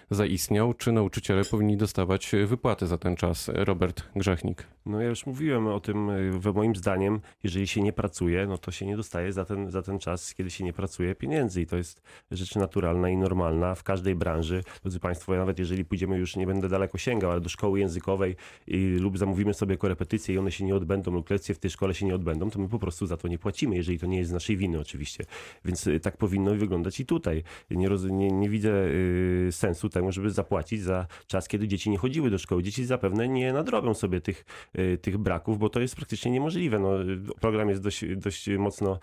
zaistniał. 0.09 0.73
Czy 0.73 0.91
nauczyciele 0.91 1.45
powinni 1.45 1.77
dostawać 1.77 2.33
e, 2.33 2.45
wypłaty 2.45 2.87
za 2.87 2.97
ten 2.97 3.15
czas? 3.15 3.51
Robert 3.53 4.03
Grzechnik. 4.15 4.67
No 4.85 5.01
ja 5.01 5.09
już 5.09 5.25
mówiłem 5.25 5.67
o 5.67 5.79
tym, 5.79 6.09
y, 6.09 6.41
że 6.41 6.53
moim 6.53 6.75
zdaniem, 6.75 7.19
jeżeli 7.43 7.67
się 7.67 7.81
nie 7.81 7.93
pracuje, 7.93 8.47
no 8.47 8.57
to 8.57 8.71
się 8.71 8.85
nie 8.85 8.97
dostaje 8.97 9.33
za 9.33 9.45
ten, 9.45 9.71
za 9.71 9.81
ten 9.81 9.99
czas, 9.99 10.33
kiedy 10.33 10.49
się 10.49 10.63
nie 10.63 10.73
pracuje, 10.73 11.15
pieniędzy. 11.15 11.61
I 11.61 11.65
to 11.65 11.77
jest 11.77 12.01
rzecz 12.31 12.55
naturalna 12.55 13.09
i 13.09 13.17
normalna 13.17 13.75
w 13.75 13.83
każdej 13.83 14.15
branży. 14.15 14.63
Drodzy 14.81 14.99
Państwo, 14.99 15.35
nawet 15.35 15.59
jeżeli 15.59 15.85
pójdziemy 15.85 16.17
już, 16.17 16.35
nie 16.35 16.47
będę 16.47 16.69
daleko 16.69 16.97
sięgał, 16.97 17.31
ale 17.31 17.41
do 17.41 17.49
szkoły 17.49 17.79
językowej 17.79 18.35
i, 18.67 18.97
lub 18.99 19.17
zamówimy 19.17 19.53
sobie 19.53 19.77
korepetycje 19.77 20.35
i 20.35 20.37
one 20.37 20.51
się 20.51 20.65
nie 20.65 20.75
odbędą 20.75 21.11
lub 21.11 21.29
lekcje 21.29 21.55
w 21.55 21.59
tej 21.59 21.71
szkole 21.71 21.93
się 21.93 22.05
nie 22.05 22.15
odbędą, 22.15 22.49
to 22.49 22.59
my 22.59 22.69
po 22.69 22.79
prostu 22.79 23.07
za 23.07 23.17
to 23.17 23.27
nie 23.27 23.39
płacimy, 23.39 23.75
jeżeli 23.75 23.99
to 23.99 24.07
nie 24.07 24.17
jest 24.17 24.29
z 24.29 24.33
naszej 24.33 24.57
winy 24.57 24.79
oczywiście. 24.79 25.23
Więc 25.65 25.87
y, 25.87 25.99
tak 25.99 26.17
powinno 26.17 26.55
wyglądać 26.55 26.99
i 26.99 27.05
tutaj. 27.05 27.43
Nie, 27.71 27.89
roz, 27.89 28.03
nie, 28.03 28.31
nie 28.31 28.49
widzę 28.49 28.85
y, 28.85 29.49
sensu 29.51 29.89
temu, 29.99 30.11
żeby 30.11 30.29
zapłacić 30.29 30.81
za 30.81 31.07
czas, 31.27 31.47
kiedy 31.47 31.67
dzieci 31.67 31.89
nie 31.89 31.97
chodziły 31.97 32.29
do 32.29 32.37
szkoły. 32.37 32.63
Dzieci 32.63 32.85
zapewne 32.85 33.27
nie 33.27 33.53
nadrobią 33.53 33.93
sobie 33.93 34.21
tych, 34.21 34.45
y, 34.79 34.97
tych 34.97 35.17
braków, 35.17 35.59
bo 35.59 35.69
to 35.69 35.79
jest 35.79 35.95
praktycznie 35.95 36.31
niemożliwe. 36.31 36.79
No, 36.79 36.91
program 37.41 37.69
jest 37.69 37.81
dość, 37.81 38.05
dość 38.15 38.49
mocno 38.49 38.93
y, 38.95 38.99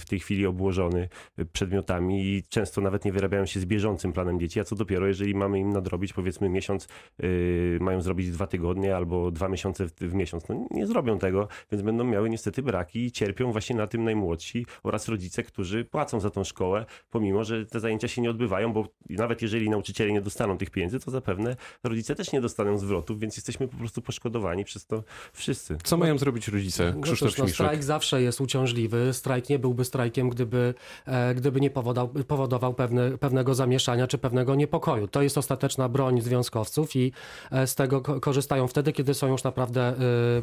w 0.00 0.04
tej 0.08 0.20
chwili 0.20 0.46
obłożony 0.46 1.08
y, 1.38 1.46
przedmiotami 1.46 2.24
i 2.24 2.42
często 2.48 2.80
nawet 2.80 3.04
nie 3.04 3.12
wyrabiają 3.12 3.46
się 3.46 3.60
z 3.60 3.64
bieżącym 3.64 4.12
planem 4.12 4.40
dzieci, 4.40 4.60
a 4.60 4.64
co 4.64 4.76
dopiero, 4.76 5.06
jeżeli 5.06 5.34
mamy 5.34 5.60
im 5.60 5.72
nadrobić 5.72 6.12
powiedzmy 6.12 6.48
miesiąc, 6.48 6.88
mają 7.80 8.00
zrobić 8.00 8.30
dwa 8.30 8.46
tygodnie 8.46 8.96
albo 8.96 9.30
dwa 9.30 9.48
miesiące 9.48 9.86
w, 9.86 9.92
w 9.92 10.14
miesiąc. 10.14 10.48
No, 10.48 10.66
nie 10.70 10.86
zrobią 10.86 11.18
tego, 11.18 11.48
więc 11.72 11.82
będą 11.82 12.04
miały 12.04 12.30
niestety 12.30 12.62
braki 12.62 13.04
i 13.04 13.12
cierpią 13.12 13.52
właśnie 13.52 13.76
na 13.76 13.86
tym 13.86 14.04
najmłodsi 14.04 14.66
oraz 14.82 15.08
rodzice, 15.08 15.42
którzy 15.42 15.84
płacą 15.84 16.20
za 16.20 16.30
tą 16.30 16.44
szkołę, 16.44 16.86
pomimo, 17.10 17.44
że 17.44 17.66
te 17.66 17.80
zajęcia 17.80 18.08
się 18.08 18.22
nie 18.22 18.30
odbywają, 18.30 18.72
bo 18.72 18.84
nawet 19.10 19.42
jeżeli 19.42 19.70
nauczyciele 19.98 20.12
nie 20.12 20.20
dostaną 20.20 20.58
tych 20.58 20.70
pieniędzy, 20.70 21.00
to 21.00 21.10
zapewne 21.10 21.56
rodzice 21.84 22.14
też 22.14 22.32
nie 22.32 22.40
dostaną 22.40 22.78
zwrotów, 22.78 23.18
więc 23.18 23.36
jesteśmy 23.36 23.68
po 23.68 23.76
prostu 23.76 24.02
poszkodowani 24.02 24.64
przez 24.64 24.86
to 24.86 25.02
wszyscy. 25.32 25.76
Co 25.84 25.96
mają 25.96 26.18
zrobić 26.18 26.48
rodzice? 26.48 26.92
No 26.96 27.00
Krzysztof 27.00 27.30
cóż, 27.30 27.38
no, 27.38 27.44
Śmiszek. 27.44 27.54
strajk 27.54 27.82
zawsze 27.84 28.22
jest 28.22 28.40
uciążliwy. 28.40 29.12
Strajk 29.12 29.48
nie 29.48 29.58
byłby 29.58 29.84
strajkiem, 29.84 30.28
gdyby, 30.30 30.74
e, 31.06 31.34
gdyby 31.34 31.60
nie 31.60 31.70
powodował, 31.70 32.24
powodował 32.24 32.74
pewne, 32.74 33.18
pewnego 33.18 33.54
zamieszania 33.54 34.06
czy 34.06 34.18
pewnego 34.18 34.54
niepokoju. 34.54 35.08
To 35.08 35.22
jest 35.22 35.38
ostateczna 35.38 35.88
broń 35.88 36.20
związkowców 36.20 36.96
i 36.96 37.12
e, 37.50 37.66
z 37.66 37.74
tego 37.74 38.00
ko- 38.00 38.20
korzystają 38.20 38.66
wtedy, 38.68 38.92
kiedy 38.92 39.14
są 39.14 39.28
już 39.28 39.44
naprawdę 39.44 39.80
e, 39.82 39.94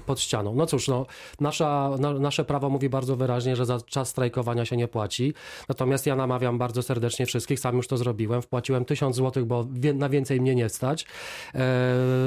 pod 0.06 0.20
ścianą. 0.20 0.56
No 0.56 0.66
cóż, 0.66 0.88
no, 0.88 1.06
nasza, 1.40 1.92
na, 2.00 2.14
nasze 2.14 2.46
prawo 2.46 2.70
mówi 2.70 2.90
bardzo 2.90 3.16
wyraźnie, 3.16 3.56
że 3.56 3.66
za 3.66 3.82
czas 3.82 4.10
strajkowania 4.10 4.66
się 4.66 4.78
nie 4.78 4.88
płaci. 4.88 5.34
Natomiast 5.70 6.06
ja 6.06 6.16
namawiam 6.16 6.58
bardzo 6.58 6.82
serdecznie 6.84 7.26
wszystkich, 7.26 7.60
sam 7.60 7.76
już 7.78 7.88
to 7.88 7.98
zrobiłem. 7.98 8.42
Wpłaciłem 8.42 8.86
1000 8.86 9.16
zł, 9.16 9.45
bo 9.46 9.68
na 9.94 10.10
więcej 10.10 10.42
mnie 10.42 10.56
nie 10.56 10.70
stać, 10.70 11.06
e, 11.54 11.60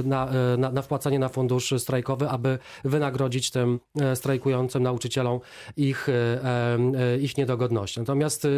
na, 0.04 0.28
e, 0.28 0.56
na, 0.56 0.72
na 0.72 0.82
wpłacanie 0.82 1.18
na 1.18 1.28
fundusz 1.28 1.74
strajkowy, 1.78 2.28
aby 2.28 2.58
wynagrodzić 2.84 3.50
tym 3.50 3.80
e, 4.00 4.16
strajkującym 4.16 4.82
nauczycielom 4.82 5.40
ich, 5.76 6.08
ich 7.20 7.36
niedogodności. 7.36 8.00
Natomiast 8.00 8.44
e, 8.44 8.48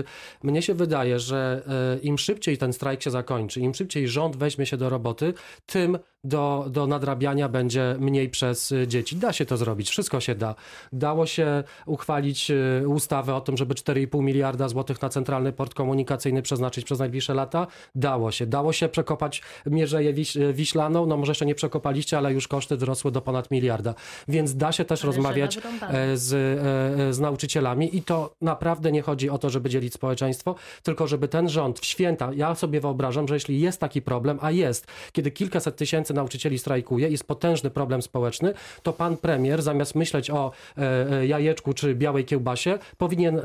mnie 0.42 0.62
się 0.62 0.74
wydaje, 0.74 1.18
że 1.18 1.62
im 2.02 2.18
szybciej 2.18 2.58
ten 2.58 2.72
strajk 2.72 3.02
się 3.02 3.10
zakończy, 3.10 3.60
im 3.60 3.74
szybciej 3.74 4.08
rząd 4.08 4.36
weźmie 4.36 4.66
się 4.66 4.76
do 4.76 4.88
roboty, 4.88 5.34
tym 5.66 5.98
do, 6.24 6.66
do 6.70 6.86
nadrabiania 6.86 7.48
będzie 7.48 7.96
mniej 7.98 8.28
przez 8.28 8.72
e, 8.72 8.88
dzieci. 8.88 9.16
Da 9.16 9.32
się 9.32 9.46
to 9.46 9.56
zrobić, 9.56 9.90
wszystko 9.90 10.20
się 10.20 10.34
da. 10.34 10.54
Dało 10.92 11.26
się 11.26 11.64
uchwalić 11.86 12.50
e, 12.50 12.88
ustawę 12.88 13.34
o 13.34 13.40
tym, 13.40 13.56
żeby 13.56 13.74
4,5 13.74 14.22
miliarda 14.22 14.68
złotych 14.68 15.02
na 15.02 15.08
centralny 15.08 15.52
port 15.52 15.74
komunikacyjny 15.74 16.42
przeznaczyć 16.42 16.84
przez 16.84 16.98
najbliższe 16.98 17.34
lata. 17.34 17.66
Dało 17.94 18.32
się. 18.32 18.46
Dało 18.46 18.72
się 18.72 18.88
przekopać 18.88 19.42
Mierzeję 19.66 20.12
Wiś, 20.12 20.38
Wiślaną. 20.52 21.06
No 21.06 21.16
może 21.16 21.30
jeszcze 21.30 21.46
nie 21.46 21.54
przekopaliście, 21.54 22.18
ale 22.18 22.32
już 22.32 22.48
koszty 22.48 22.76
wzrosły 22.76 23.12
do 23.12 23.20
ponad 23.20 23.50
miliarda. 23.50 23.94
Więc 24.28 24.56
da 24.56 24.72
się 24.72 24.84
też 24.84 25.04
Ale 25.04 25.06
rozmawiać 25.06 25.58
e, 25.88 26.16
z, 26.16 26.32
e, 26.32 27.12
z 27.12 27.20
nauczycielami 27.20 27.96
i 27.96 28.02
to 28.02 28.34
naprawdę 28.40 28.92
nie 28.92 29.02
chodzi 29.02 29.30
o 29.30 29.38
to, 29.38 29.50
żeby 29.50 29.70
dzielić 29.70 29.94
społeczeństwo, 29.94 30.54
tylko 30.82 31.06
żeby 31.06 31.28
ten 31.28 31.48
rząd 31.48 31.80
w 31.80 31.84
święta, 31.84 32.30
ja 32.34 32.54
sobie 32.54 32.80
wyobrażam, 32.80 33.28
że 33.28 33.34
jeśli 33.34 33.60
jest 33.60 33.80
taki 33.80 34.02
problem, 34.02 34.38
a 34.42 34.50
jest, 34.50 34.86
kiedy 35.12 35.30
kilkaset 35.30 35.76
tysięcy 35.76 36.09
tysięcy 36.10 36.14
nauczycieli 36.14 36.58
strajkuje, 36.58 37.08
jest 37.08 37.24
potężny 37.24 37.70
problem 37.70 38.02
społeczny, 38.02 38.54
to 38.82 38.92
pan 38.92 39.16
premier 39.16 39.62
zamiast 39.62 39.94
myśleć 39.94 40.30
o 40.30 40.52
e, 40.78 41.10
e, 41.12 41.26
jajeczku 41.26 41.74
czy 41.74 41.94
białej 41.94 42.24
kiełbasie, 42.24 42.78
powinien 42.98 43.38
e, 43.38 43.42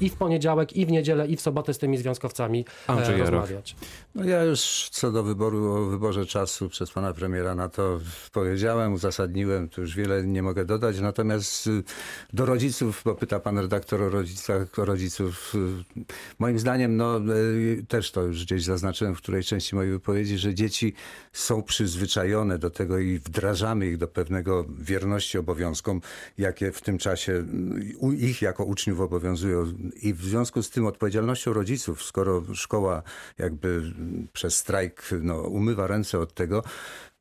i 0.00 0.08
w 0.08 0.14
poniedziałek, 0.14 0.76
i 0.76 0.86
w 0.86 0.90
niedzielę, 0.90 1.26
i 1.26 1.36
w 1.36 1.40
sobotę 1.40 1.74
z 1.74 1.78
tymi 1.78 1.98
związkowcami 1.98 2.64
Andrzej 2.86 3.20
rozmawiać. 3.20 3.76
No 4.14 4.24
ja 4.24 4.44
już 4.44 4.88
co 4.90 5.12
do 5.12 5.22
wyboru, 5.22 5.72
o 5.72 5.86
wyborze 5.86 6.26
czasu 6.26 6.68
przez 6.68 6.90
pana 6.90 7.14
premiera 7.14 7.54
na 7.54 7.68
to 7.68 8.00
powiedziałem, 8.32 8.92
uzasadniłem, 8.92 9.68
tu 9.68 9.80
już 9.80 9.96
wiele 9.96 10.24
nie 10.24 10.42
mogę 10.42 10.64
dodać, 10.64 11.00
natomiast 11.00 11.66
y, 11.66 11.82
do 12.32 12.46
rodziców, 12.46 13.02
bo 13.04 13.14
pyta 13.14 13.40
pan 13.40 13.58
redaktor 13.58 14.02
o 14.02 14.08
rodzicach, 14.08 14.78
o 14.78 14.84
rodziców, 14.84 15.54
y, 15.54 16.04
moim 16.38 16.58
zdaniem, 16.58 16.96
no 16.96 17.18
y, 17.18 17.84
też 17.88 18.10
to 18.10 18.22
już 18.22 18.44
gdzieś 18.44 18.64
zaznaczyłem 18.64 19.14
w 19.14 19.18
której 19.18 19.44
części 19.44 19.74
mojej 19.74 19.92
wypowiedzi, 19.92 20.38
że 20.38 20.54
dzieci 20.54 20.94
są 21.32 21.62
przyzwyczajone 21.80 22.58
do 22.58 22.70
tego 22.70 22.98
i 22.98 23.18
wdrażamy 23.18 23.86
ich 23.86 23.96
do 23.96 24.08
pewnego 24.08 24.64
wierności 24.78 25.38
obowiązkom, 25.38 26.00
jakie 26.38 26.72
w 26.72 26.80
tym 26.80 26.98
czasie 26.98 27.44
ich 28.18 28.42
jako 28.42 28.64
uczniów 28.64 29.00
obowiązują. 29.00 29.72
I 30.02 30.14
w 30.14 30.22
związku 30.22 30.62
z 30.62 30.70
tym 30.70 30.86
odpowiedzialnością 30.86 31.52
rodziców, 31.52 32.02
skoro 32.02 32.42
szkoła 32.54 33.02
jakby 33.38 33.82
przez 34.32 34.56
strajk 34.56 35.10
no, 35.22 35.40
umywa 35.40 35.86
ręce 35.86 36.18
od 36.18 36.34
tego, 36.34 36.62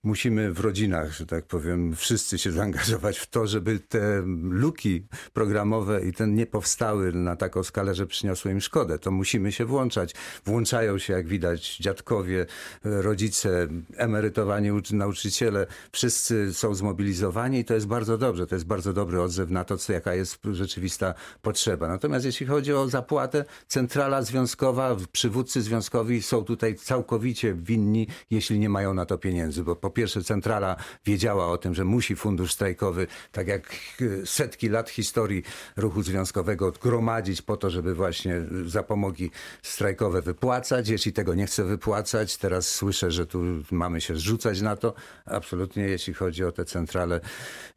musimy 0.03 0.53
w 0.53 0.59
rodzinach, 0.59 1.11
że 1.11 1.25
tak 1.25 1.45
powiem, 1.45 1.95
wszyscy 1.95 2.37
się 2.37 2.51
zaangażować 2.59 3.17
w 3.19 3.27
to, 3.27 3.47
żeby 3.47 3.79
te 3.79 4.23
luki 4.49 5.07
programowe 5.33 6.05
i 6.05 6.13
ten 6.13 6.35
nie 6.35 6.45
powstały 6.45 7.13
na 7.13 7.35
taką 7.35 7.63
skalę, 7.63 7.95
że 7.95 8.07
przyniosły 8.07 8.51
im 8.51 8.61
szkodę. 8.61 8.99
To 8.99 9.11
musimy 9.11 9.51
się 9.51 9.65
włączać. 9.65 10.13
Włączają 10.45 10.97
się, 10.97 11.13
jak 11.13 11.27
widać, 11.27 11.77
dziadkowie, 11.77 12.45
rodzice, 12.83 13.67
emerytowani 13.97 14.71
uczy- 14.71 14.93
nauczyciele. 14.93 15.67
Wszyscy 15.91 16.53
są 16.53 16.75
zmobilizowani 16.75 17.59
i 17.59 17.65
to 17.65 17.73
jest 17.73 17.87
bardzo 17.87 18.17
dobrze. 18.17 18.47
To 18.47 18.55
jest 18.55 18.65
bardzo 18.65 18.93
dobry 18.93 19.21
odzew 19.21 19.49
na 19.49 19.63
to, 19.63 19.77
co, 19.77 19.93
jaka 19.93 20.13
jest 20.13 20.39
rzeczywista 20.51 21.13
potrzeba. 21.41 21.87
Natomiast 21.87 22.25
jeśli 22.25 22.45
chodzi 22.45 22.73
o 22.73 22.87
zapłatę, 22.87 23.45
centrala 23.67 24.21
związkowa, 24.21 24.95
przywódcy 25.11 25.61
związkowi 25.61 26.21
są 26.21 26.43
tutaj 26.43 26.75
całkowicie 26.75 27.53
winni, 27.53 28.07
jeśli 28.29 28.59
nie 28.59 28.69
mają 28.69 28.93
na 28.93 29.05
to 29.05 29.17
pieniędzy, 29.17 29.63
bo 29.63 29.75
po 29.75 29.88
pierwsze 29.89 30.23
centrala 30.23 30.75
wiedziała 31.05 31.47
o 31.47 31.57
tym, 31.57 31.75
że 31.75 31.85
musi 31.85 32.15
fundusz 32.15 32.53
strajkowy, 32.53 33.07
tak 33.31 33.47
jak 33.47 33.75
e, 34.01 34.25
setki 34.25 34.69
lat 34.69 34.89
historii 34.89 35.43
ruchu 35.77 36.03
związkowego, 36.03 36.71
gromadzić 36.71 37.41
po 37.41 37.57
to, 37.57 37.69
żeby 37.69 37.95
właśnie 37.95 38.41
zapomogi 38.65 39.31
strajkowe 39.61 40.21
wypłacać. 40.21 40.89
Jeśli 40.89 41.13
tego 41.13 41.33
nie 41.35 41.45
chce 41.45 41.63
wypłacać, 41.63 42.37
teraz 42.37 42.69
słyszę, 42.69 43.11
że 43.11 43.25
tu 43.25 43.41
mamy 43.71 44.01
się 44.01 44.15
zrzucać 44.15 44.61
na 44.61 44.75
to. 44.75 44.93
Absolutnie, 45.25 45.83
jeśli 45.83 46.13
chodzi 46.13 46.43
o 46.43 46.51
te 46.51 46.65
centrale, 46.65 47.19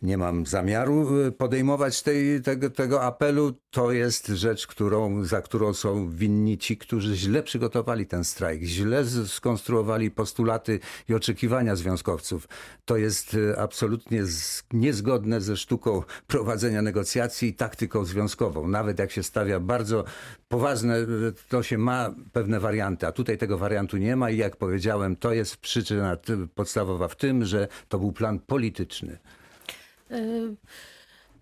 nie 0.02 0.18
mam 0.18 0.46
zamiaru 0.46 1.24
e, 1.26 1.32
podejmować 1.32 2.02
tej, 2.02 2.42
tego, 2.42 2.70
tego 2.70 3.02
apelu. 3.02 3.52
To 3.70 3.92
jest 3.92 4.26
rzecz, 4.26 4.66
którą, 4.66 5.24
za 5.24 5.42
którą 5.42 5.74
są 5.74 6.10
winni 6.10 6.58
ci, 6.58 6.76
którzy 6.76 7.16
źle 7.16 7.42
przygotowali 7.42 8.06
ten 8.06 8.24
strajk, 8.24 8.62
źle 8.62 9.04
skonstruowali 9.26 10.10
postulaty 10.10 10.80
i 11.08 11.14
oczekiwania 11.14 11.76
związkowców. 12.02 12.48
To 12.84 12.96
jest 12.96 13.36
e, 13.52 13.58
absolutnie 13.60 14.22
niezgodne 14.72 15.40
ze 15.40 15.56
sztuką 15.56 16.02
prowadzenia 16.26 16.82
negocjacji 16.82 17.48
i 17.48 17.54
taktyką 17.54 18.04
związkową. 18.04 18.68
Nawet 18.68 18.98
jak 18.98 19.10
się 19.12 19.22
stawia 19.22 19.60
bardzo 19.60 20.04
poważne, 20.48 20.96
e, 20.96 21.06
to 21.48 21.62
się 21.62 21.78
ma 21.78 22.14
pewne 22.32 22.60
warianty, 22.60 23.06
a 23.06 23.12
tutaj 23.12 23.38
tego 23.38 23.58
wariantu 23.58 23.96
nie 23.96 24.16
ma 24.16 24.30
i 24.30 24.36
jak 24.36 24.56
powiedziałem, 24.56 25.16
to 25.16 25.32
jest 25.32 25.56
przyczyna 25.56 26.16
ty- 26.16 26.46
podstawowa 26.54 27.08
w 27.08 27.16
tym, 27.16 27.44
że 27.44 27.68
to 27.88 27.98
był 27.98 28.12
plan 28.12 28.38
polityczny. 28.38 29.18
Y, 30.10 30.56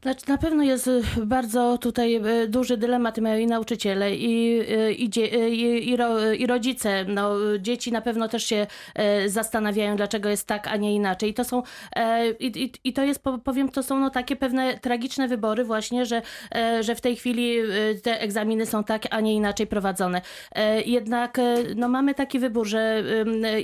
Znaczy, 0.02 0.28
na 0.28 0.38
pewno 0.38 0.62
jest 0.62 0.86
y, 0.86 1.02
bardzo 1.26 1.78
tutaj 1.78 2.16
y, 2.42 2.48
duży 2.48 2.76
dylemat 2.76 3.18
mają 3.18 3.38
i 3.38 3.46
nauczyciele, 3.46 4.16
i, 4.16 4.60
y, 4.60 4.92
i, 4.92 5.10
y, 5.34 5.50
i, 5.50 5.88
i, 5.88 5.96
ro, 5.96 6.32
i 6.32 6.46
rodzice. 6.46 7.04
No, 7.04 7.52
y, 7.54 7.60
dzieci 7.60 7.92
na 7.92 8.00
pewno 8.00 8.28
też 8.28 8.44
się 8.44 8.66
e, 8.94 9.28
zastanawiają, 9.28 9.96
dlaczego 9.96 10.28
jest 10.28 10.46
tak, 10.46 10.66
a 10.66 10.76
nie 10.76 10.94
inaczej. 10.94 11.30
I 11.30 11.34
to 11.34 11.44
są, 11.44 11.62
e, 11.96 12.30
i, 12.30 12.72
i, 12.84 12.92
to 12.92 13.04
jest, 13.04 13.22
po- 13.22 13.38
powiem, 13.38 13.68
to 13.68 13.82
są 13.82 14.00
no, 14.00 14.10
takie 14.10 14.36
pewne 14.36 14.78
tragiczne 14.78 15.28
wybory 15.28 15.64
właśnie, 15.64 16.06
że, 16.06 16.22
e, 16.54 16.82
że 16.82 16.94
w 16.94 17.00
tej 17.00 17.16
chwili 17.16 17.58
y, 17.58 18.00
te 18.02 18.20
egzaminy 18.20 18.66
są 18.66 18.84
tak, 18.84 19.02
a 19.10 19.20
nie 19.20 19.34
inaczej 19.34 19.66
prowadzone. 19.66 20.20
Jednak 20.86 21.40
no, 21.76 21.88
mamy 21.88 22.14
taki 22.14 22.38
wybór, 22.38 22.66
że 22.66 23.02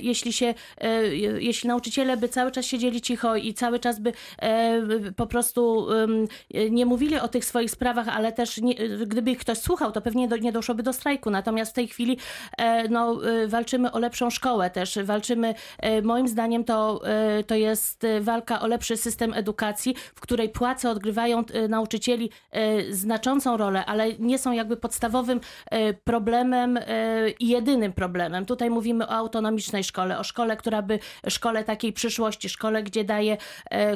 jeśli 0.01 0.33
się, 0.33 0.53
jeśli 1.39 1.67
nauczyciele 1.67 2.17
by 2.17 2.29
cały 2.29 2.51
czas 2.51 2.65
siedzieli 2.65 3.01
cicho 3.01 3.35
i 3.35 3.53
cały 3.53 3.79
czas 3.79 3.99
by 3.99 4.11
po 5.15 5.27
prostu 5.27 5.87
nie 6.69 6.85
mówili 6.85 7.19
o 7.19 7.27
tych 7.27 7.45
swoich 7.45 7.71
sprawach, 7.71 8.07
ale 8.07 8.31
też 8.31 8.57
nie, 8.57 8.75
gdyby 9.07 9.31
ich 9.31 9.37
ktoś 9.37 9.57
słuchał, 9.57 9.91
to 9.91 10.01
pewnie 10.01 10.27
do, 10.27 10.37
nie 10.37 10.51
doszłoby 10.51 10.83
do 10.83 10.93
strajku. 10.93 11.29
Natomiast 11.29 11.71
w 11.71 11.75
tej 11.75 11.87
chwili 11.87 12.17
e, 12.57 12.87
no, 12.89 13.19
e, 13.25 13.47
walczymy 13.47 13.91
o 13.91 13.99
lepszą 13.99 14.29
szkołę 14.29 14.69
też. 14.69 14.99
Walczymy, 15.03 15.55
e, 15.79 16.01
moim 16.01 16.27
zdaniem 16.27 16.63
to, 16.63 17.01
e, 17.07 17.43
to 17.43 17.55
jest 17.55 18.05
walka 18.21 18.61
o 18.61 18.67
lepszy 18.67 18.97
system 18.97 19.33
edukacji, 19.33 19.95
w 20.15 20.21
której 20.21 20.49
płace 20.49 20.89
odgrywają 20.89 21.43
nauczycieli 21.69 22.29
znaczącą 22.89 23.57
rolę, 23.57 23.85
ale 23.85 24.13
nie 24.13 24.39
są 24.39 24.51
jakby 24.51 24.77
podstawowym 24.77 25.39
problemem 26.03 26.79
i 27.39 27.47
jedynym 27.47 27.93
problemem. 27.93 28.45
Tutaj 28.45 28.69
mówimy 28.69 29.07
o 29.07 29.11
autonomicznej 29.11 29.83
szkole, 29.83 30.19
o 30.19 30.23
szkole, 30.23 30.57
która 30.57 30.81
by, 30.81 30.99
szkole 31.29 31.63
takiej 31.63 31.93
przyszłości, 31.93 32.49
szkole, 32.49 32.83
gdzie 32.83 33.03
daje, 33.03 33.37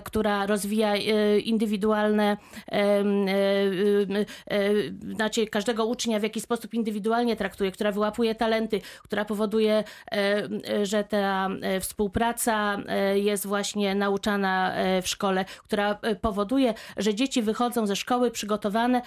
która 0.03 0.45
rozwija 0.45 0.95
indywidualne, 1.37 2.20
znaczy 5.15 5.47
każdego 5.47 5.85
ucznia 5.85 6.19
w 6.19 6.23
jakiś 6.23 6.43
sposób 6.43 6.73
indywidualnie 6.73 7.35
traktuje, 7.35 7.71
która 7.71 7.91
wyłapuje 7.91 8.35
talenty, 8.35 8.81
która 9.03 9.25
powoduje, 9.25 9.83
że 10.83 11.03
ta 11.03 11.49
e, 11.61 11.79
współpraca 11.79 12.77
e, 12.87 13.19
jest 13.19 13.47
właśnie 13.47 13.95
nauczana 13.95 14.73
e, 14.75 15.01
w 15.01 15.07
szkole, 15.07 15.45
która 15.63 15.99
powoduje, 16.21 16.73
że 16.97 17.15
dzieci 17.15 17.41
wychodzą 17.41 17.87
ze 17.87 17.95
szkoły 17.95 18.31
przygotowane 18.31 19.01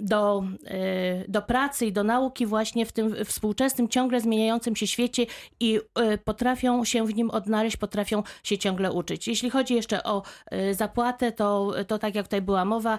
do, 0.00 0.44
e, 0.66 1.28
do 1.28 1.42
pracy 1.42 1.86
i 1.86 1.92
do 1.92 2.04
nauki 2.04 2.46
właśnie 2.46 2.86
w 2.86 2.92
tym 2.92 3.24
współczesnym, 3.24 3.88
ciągle 3.88 4.20
zmieniającym 4.20 4.76
się 4.76 4.86
świecie 4.86 5.26
i 5.60 5.80
e, 5.94 6.18
potrafią 6.18 6.84
się 6.84 7.06
w 7.06 7.14
nim 7.14 7.30
odnaleźć, 7.30 7.76
potrafią 7.76 8.22
się 8.44 8.58
ciągle 8.58 8.92
uczyć. 8.92 9.28
Jeśli 9.28 9.50
chodzi 9.50 9.74
jeszcze 9.74 10.02
o 10.02 10.22
e, 10.46 10.74
zapłatę, 10.74 11.32
to, 11.32 11.72
to 11.86 11.98
tak 11.98 12.14
jak 12.14 12.26
tutaj 12.26 12.42
była 12.42 12.64
mowa, 12.64 12.98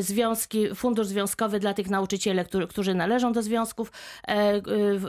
związki, 0.00 0.74
fundusz 0.74 1.06
związkowy 1.06 1.60
dla 1.60 1.74
tych 1.74 1.90
nauczycieli, 1.90 2.44
którzy, 2.44 2.66
którzy 2.66 2.94
należą 2.94 3.32
do 3.32 3.42
związków, 3.42 3.92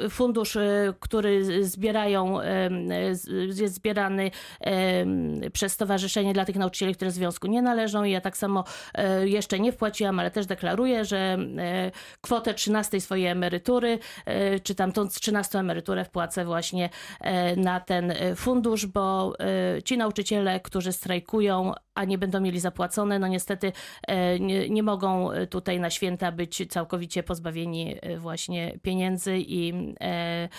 fundusz, 0.10 0.58
który 0.99 1.63
zbierają, 1.65 2.39
jest 3.47 3.75
zbierany 3.75 4.32
przez 5.53 5.73
stowarzyszenie 5.73 6.34
dla 6.34 6.45
tych 6.45 6.56
nauczycieli, 6.56 6.95
które 6.95 7.12
związku 7.12 7.47
nie 7.47 7.62
należą. 7.62 8.03
Ja 8.03 8.21
tak 8.21 8.38
samo 8.38 8.63
jeszcze 9.23 9.60
nie 9.60 9.71
wpłaciłam, 9.71 10.19
ale 10.19 10.32
też 10.32 10.45
deklaruję, 10.45 11.06
że 11.06 11.32
kwotę 12.21 12.53
13 12.53 13.01
swojej 13.01 13.27
emerytury, 13.27 13.99
e, 14.25 14.59
czy 14.59 14.75
tam 14.75 14.91
tą 14.91 15.07
13 15.07 15.59
emeryturę 15.59 16.05
wpłacę 16.05 16.45
właśnie 16.45 16.89
e, 17.19 17.55
na 17.55 17.79
ten 17.79 18.11
e, 18.11 18.35
fundusz, 18.35 18.85
bo 18.85 19.33
e, 19.39 19.83
ci 19.83 19.97
nauczyciele, 19.97 20.59
którzy 20.59 20.91
strajkują, 20.91 21.73
a 21.95 22.06
nie 22.06 22.17
będą 22.17 22.39
mieli 22.41 22.60
zapłacone, 22.60 23.19
no 23.19 23.27
niestety 23.27 23.71
e, 24.08 24.39
nie, 24.39 24.69
nie 24.69 24.84
mogą 24.84 25.29
tutaj 25.49 25.79
na 25.79 25.89
święta 25.89 26.32
być 26.32 26.67
całkowicie 26.69 27.23
pozbawieni 27.23 27.95
e, 28.01 28.17
właśnie 28.17 28.79
pieniędzy 28.82 29.38
i, 29.38 29.93
e, 30.01 30.49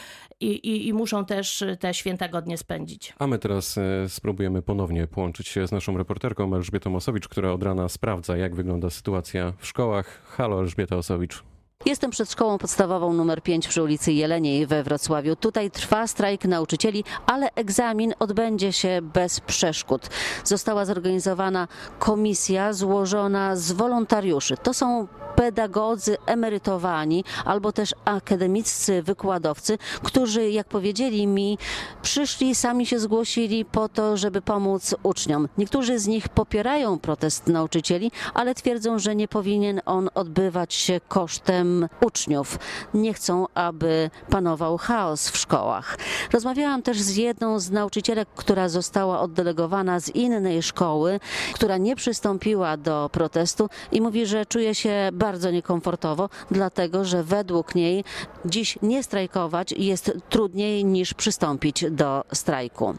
i, 0.41 0.89
i, 0.89 0.93
muszą 0.93 1.25
też 1.25 1.65
te 1.81 1.95
święta 1.95 2.29
godnie 2.29 2.59
spędzić. 2.59 3.15
A 3.19 3.27
my 3.27 3.39
teraz 3.39 3.79
e, 3.79 4.09
spróbujemy 4.09 4.63
ponownie 4.63 5.07
połączyć 5.07 5.49
się 5.49 5.69
z 5.69 5.73
naszą 5.73 5.99
reporterką 5.99 6.55
Elżbietą 6.55 6.97
Osowicz, 6.97 7.29
która 7.29 7.53
od 7.53 7.63
rana 7.63 7.89
sprawdza, 7.89 8.37
jak 8.37 8.55
wygląda 8.55 8.91
sytuacja 8.91 9.53
w 9.59 9.67
szkołach. 9.67 10.23
Halo, 10.25 10.61
Elżbieta 10.61 10.97
Osowicz. 10.97 11.54
Jestem 11.85 12.11
przed 12.11 12.31
szkołą 12.31 12.59
podstawową 12.59 13.13
numer 13.13 13.43
5 13.43 13.69
przy 13.69 13.83
ulicy 13.83 14.13
Jeleniej 14.13 14.67
we 14.67 14.83
Wrocławiu. 14.83 15.37
Tutaj 15.37 15.71
trwa 15.71 16.07
strajk 16.07 16.45
nauczycieli, 16.45 17.05
ale 17.27 17.51
egzamin 17.55 18.15
odbędzie 18.19 18.73
się 18.73 19.01
bez 19.03 19.41
przeszkód. 19.41 20.09
Została 20.45 20.85
zorganizowana 20.85 21.69
komisja 21.99 22.73
złożona 22.73 23.57
z 23.57 23.73
wolontariuszy. 23.73 24.57
To 24.57 24.75
są 24.75 25.07
pedagodzy 25.37 26.17
emerytowani 26.27 27.25
albo 27.45 27.73
też 27.73 27.95
akademiccy 28.05 29.03
wykładowcy, 29.03 29.79
którzy, 30.03 30.51
jak 30.51 30.69
powiedzieli 30.69 31.27
mi, 31.27 31.59
przyszli, 32.03 32.55
sami 32.55 32.87
się 32.87 32.99
zgłosili 32.99 33.65
po 33.65 33.89
to, 33.89 34.17
żeby 34.17 34.43
pomóc 34.43 34.95
uczniom. 35.03 35.49
Niektórzy 35.59 35.99
z 35.99 36.07
nich 36.07 36.29
popierają 36.29 36.99
protest 36.99 37.47
nauczycieli, 37.47 38.11
ale 38.35 38.55
twierdzą, 38.55 38.99
że 38.99 39.17
nie 39.17 39.29
powinien 39.29 39.81
on 39.87 40.11
odbywać 40.15 40.75
się 40.75 41.01
kosztem 41.09 41.74
uczniów. 42.01 42.59
Nie 42.95 43.15
chcą, 43.15 43.47
aby 43.55 44.11
panował 44.31 44.79
chaos 44.79 45.31
w 45.31 45.37
szkołach. 45.37 45.99
Rozmawiałam 46.33 46.83
też 46.83 47.01
z 47.01 47.17
jedną 47.17 47.59
z 47.59 47.71
nauczycielek, 47.71 48.29
która 48.37 48.69
została 48.69 49.21
oddelegowana 49.21 50.01
z 50.01 50.09
innej 50.09 50.63
szkoły, 50.63 51.21
która 51.55 51.77
nie 51.77 51.97
przystąpiła 51.97 52.77
do 52.77 53.11
protestu 53.13 53.69
i 53.93 54.01
mówi, 54.01 54.27
że 54.27 54.47
czuje 54.47 54.75
się 54.75 55.11
bardzo 55.13 55.51
niekomfortowo, 55.51 56.29
dlatego 56.51 57.05
że 57.05 57.23
według 57.23 57.75
niej 57.75 58.05
dziś 58.45 58.79
nie 58.83 59.03
strajkować 59.03 59.73
jest 59.73 60.13
trudniej 60.29 60.85
niż 60.85 61.15
przystąpić 61.15 61.85
do 61.91 62.25
strajku. 62.33 62.95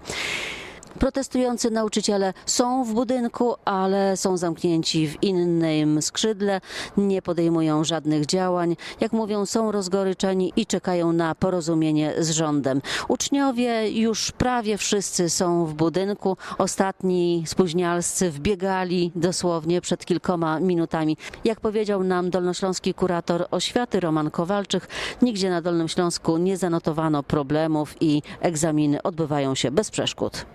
Protestujący 0.99 1.71
nauczyciele 1.71 2.33
są 2.45 2.83
w 2.83 2.93
budynku, 2.93 3.55
ale 3.65 4.17
są 4.17 4.37
zamknięci 4.37 5.07
w 5.07 5.23
innym 5.23 6.01
skrzydle, 6.01 6.61
nie 6.97 7.21
podejmują 7.21 7.83
żadnych 7.83 8.25
działań. 8.25 8.75
Jak 8.99 9.11
mówią, 9.11 9.45
są 9.45 9.71
rozgoryczeni 9.71 10.53
i 10.55 10.65
czekają 10.65 11.13
na 11.13 11.35
porozumienie 11.35 12.13
z 12.19 12.29
rządem. 12.29 12.81
Uczniowie 13.07 13.91
już 13.91 14.31
prawie 14.31 14.77
wszyscy 14.77 15.29
są 15.29 15.65
w 15.65 15.73
budynku. 15.73 16.37
Ostatni 16.57 17.43
spóźnialscy 17.47 18.31
wbiegali 18.31 19.11
dosłownie 19.15 19.81
przed 19.81 20.05
kilkoma 20.05 20.59
minutami. 20.59 21.17
Jak 21.45 21.59
powiedział 21.59 22.03
nam 22.03 22.29
dolnośląski 22.29 22.93
kurator 22.93 23.47
oświaty 23.51 23.99
Roman 23.99 24.31
Kowalczyk, 24.31 24.87
nigdzie 25.21 25.49
na 25.49 25.61
Dolnym 25.61 25.87
Śląsku 25.87 26.37
nie 26.37 26.57
zanotowano 26.57 27.23
problemów 27.23 27.95
i 28.01 28.21
egzaminy 28.39 29.03
odbywają 29.03 29.55
się 29.55 29.71
bez 29.71 29.91
przeszkód. 29.91 30.45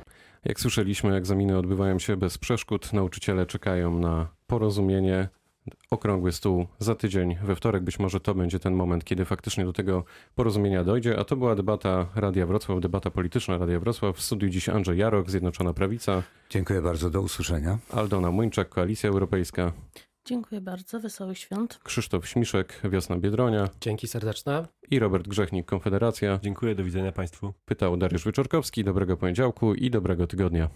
Jak 0.44 0.60
słyszeliśmy, 0.60 1.14
egzaminy 1.14 1.58
odbywają 1.58 1.98
się 1.98 2.16
bez 2.16 2.38
przeszkód. 2.38 2.92
Nauczyciele 2.92 3.46
czekają 3.46 3.98
na 3.98 4.28
porozumienie. 4.46 5.28
Okrągły 5.90 6.32
stół 6.32 6.66
za 6.78 6.94
tydzień, 6.94 7.36
we 7.42 7.56
wtorek. 7.56 7.82
Być 7.82 7.98
może 7.98 8.20
to 8.20 8.34
będzie 8.34 8.58
ten 8.58 8.74
moment, 8.74 9.04
kiedy 9.04 9.24
faktycznie 9.24 9.64
do 9.64 9.72
tego 9.72 10.04
porozumienia 10.34 10.84
dojdzie. 10.84 11.18
A 11.18 11.24
to 11.24 11.36
była 11.36 11.54
debata 11.54 12.06
Radia 12.14 12.46
Wrocław, 12.46 12.80
debata 12.80 13.10
polityczna 13.10 13.58
Radia 13.58 13.80
Wrocław. 13.80 14.16
W 14.16 14.22
studiu 14.22 14.48
dziś 14.48 14.68
Andrzej 14.68 14.98
Jarok, 14.98 15.30
Zjednoczona 15.30 15.72
Prawica, 15.72 16.22
Dziękuję 16.50 16.82
bardzo, 16.82 17.10
do 17.10 17.22
usłyszenia. 17.22 17.78
Aldona 17.90 18.30
Młyńczak, 18.30 18.68
Koalicja 18.68 19.10
Europejska, 19.10 19.72
Dziękuję 20.30 20.60
bardzo, 20.60 21.00
wesołych 21.00 21.38
świąt. 21.38 21.80
Krzysztof 21.84 22.28
Śmiszek, 22.28 22.80
Wiosna 22.84 23.16
Biedronia 23.16 23.68
Dzięki 23.80 24.08
serdeczne. 24.08 24.66
i 24.90 24.98
Robert 24.98 25.28
Grzechnik, 25.28 25.66
Konfederacja. 25.66 26.38
Dziękuję, 26.42 26.74
do 26.74 26.84
widzenia 26.84 27.12
Państwu. 27.12 27.52
Pytał 27.64 27.96
Dariusz 27.96 28.24
Wyczorkowski. 28.24 28.84
Dobrego 28.84 29.16
poniedziałku 29.16 29.74
i 29.74 29.90
dobrego 29.90 30.26
tygodnia. 30.26 30.70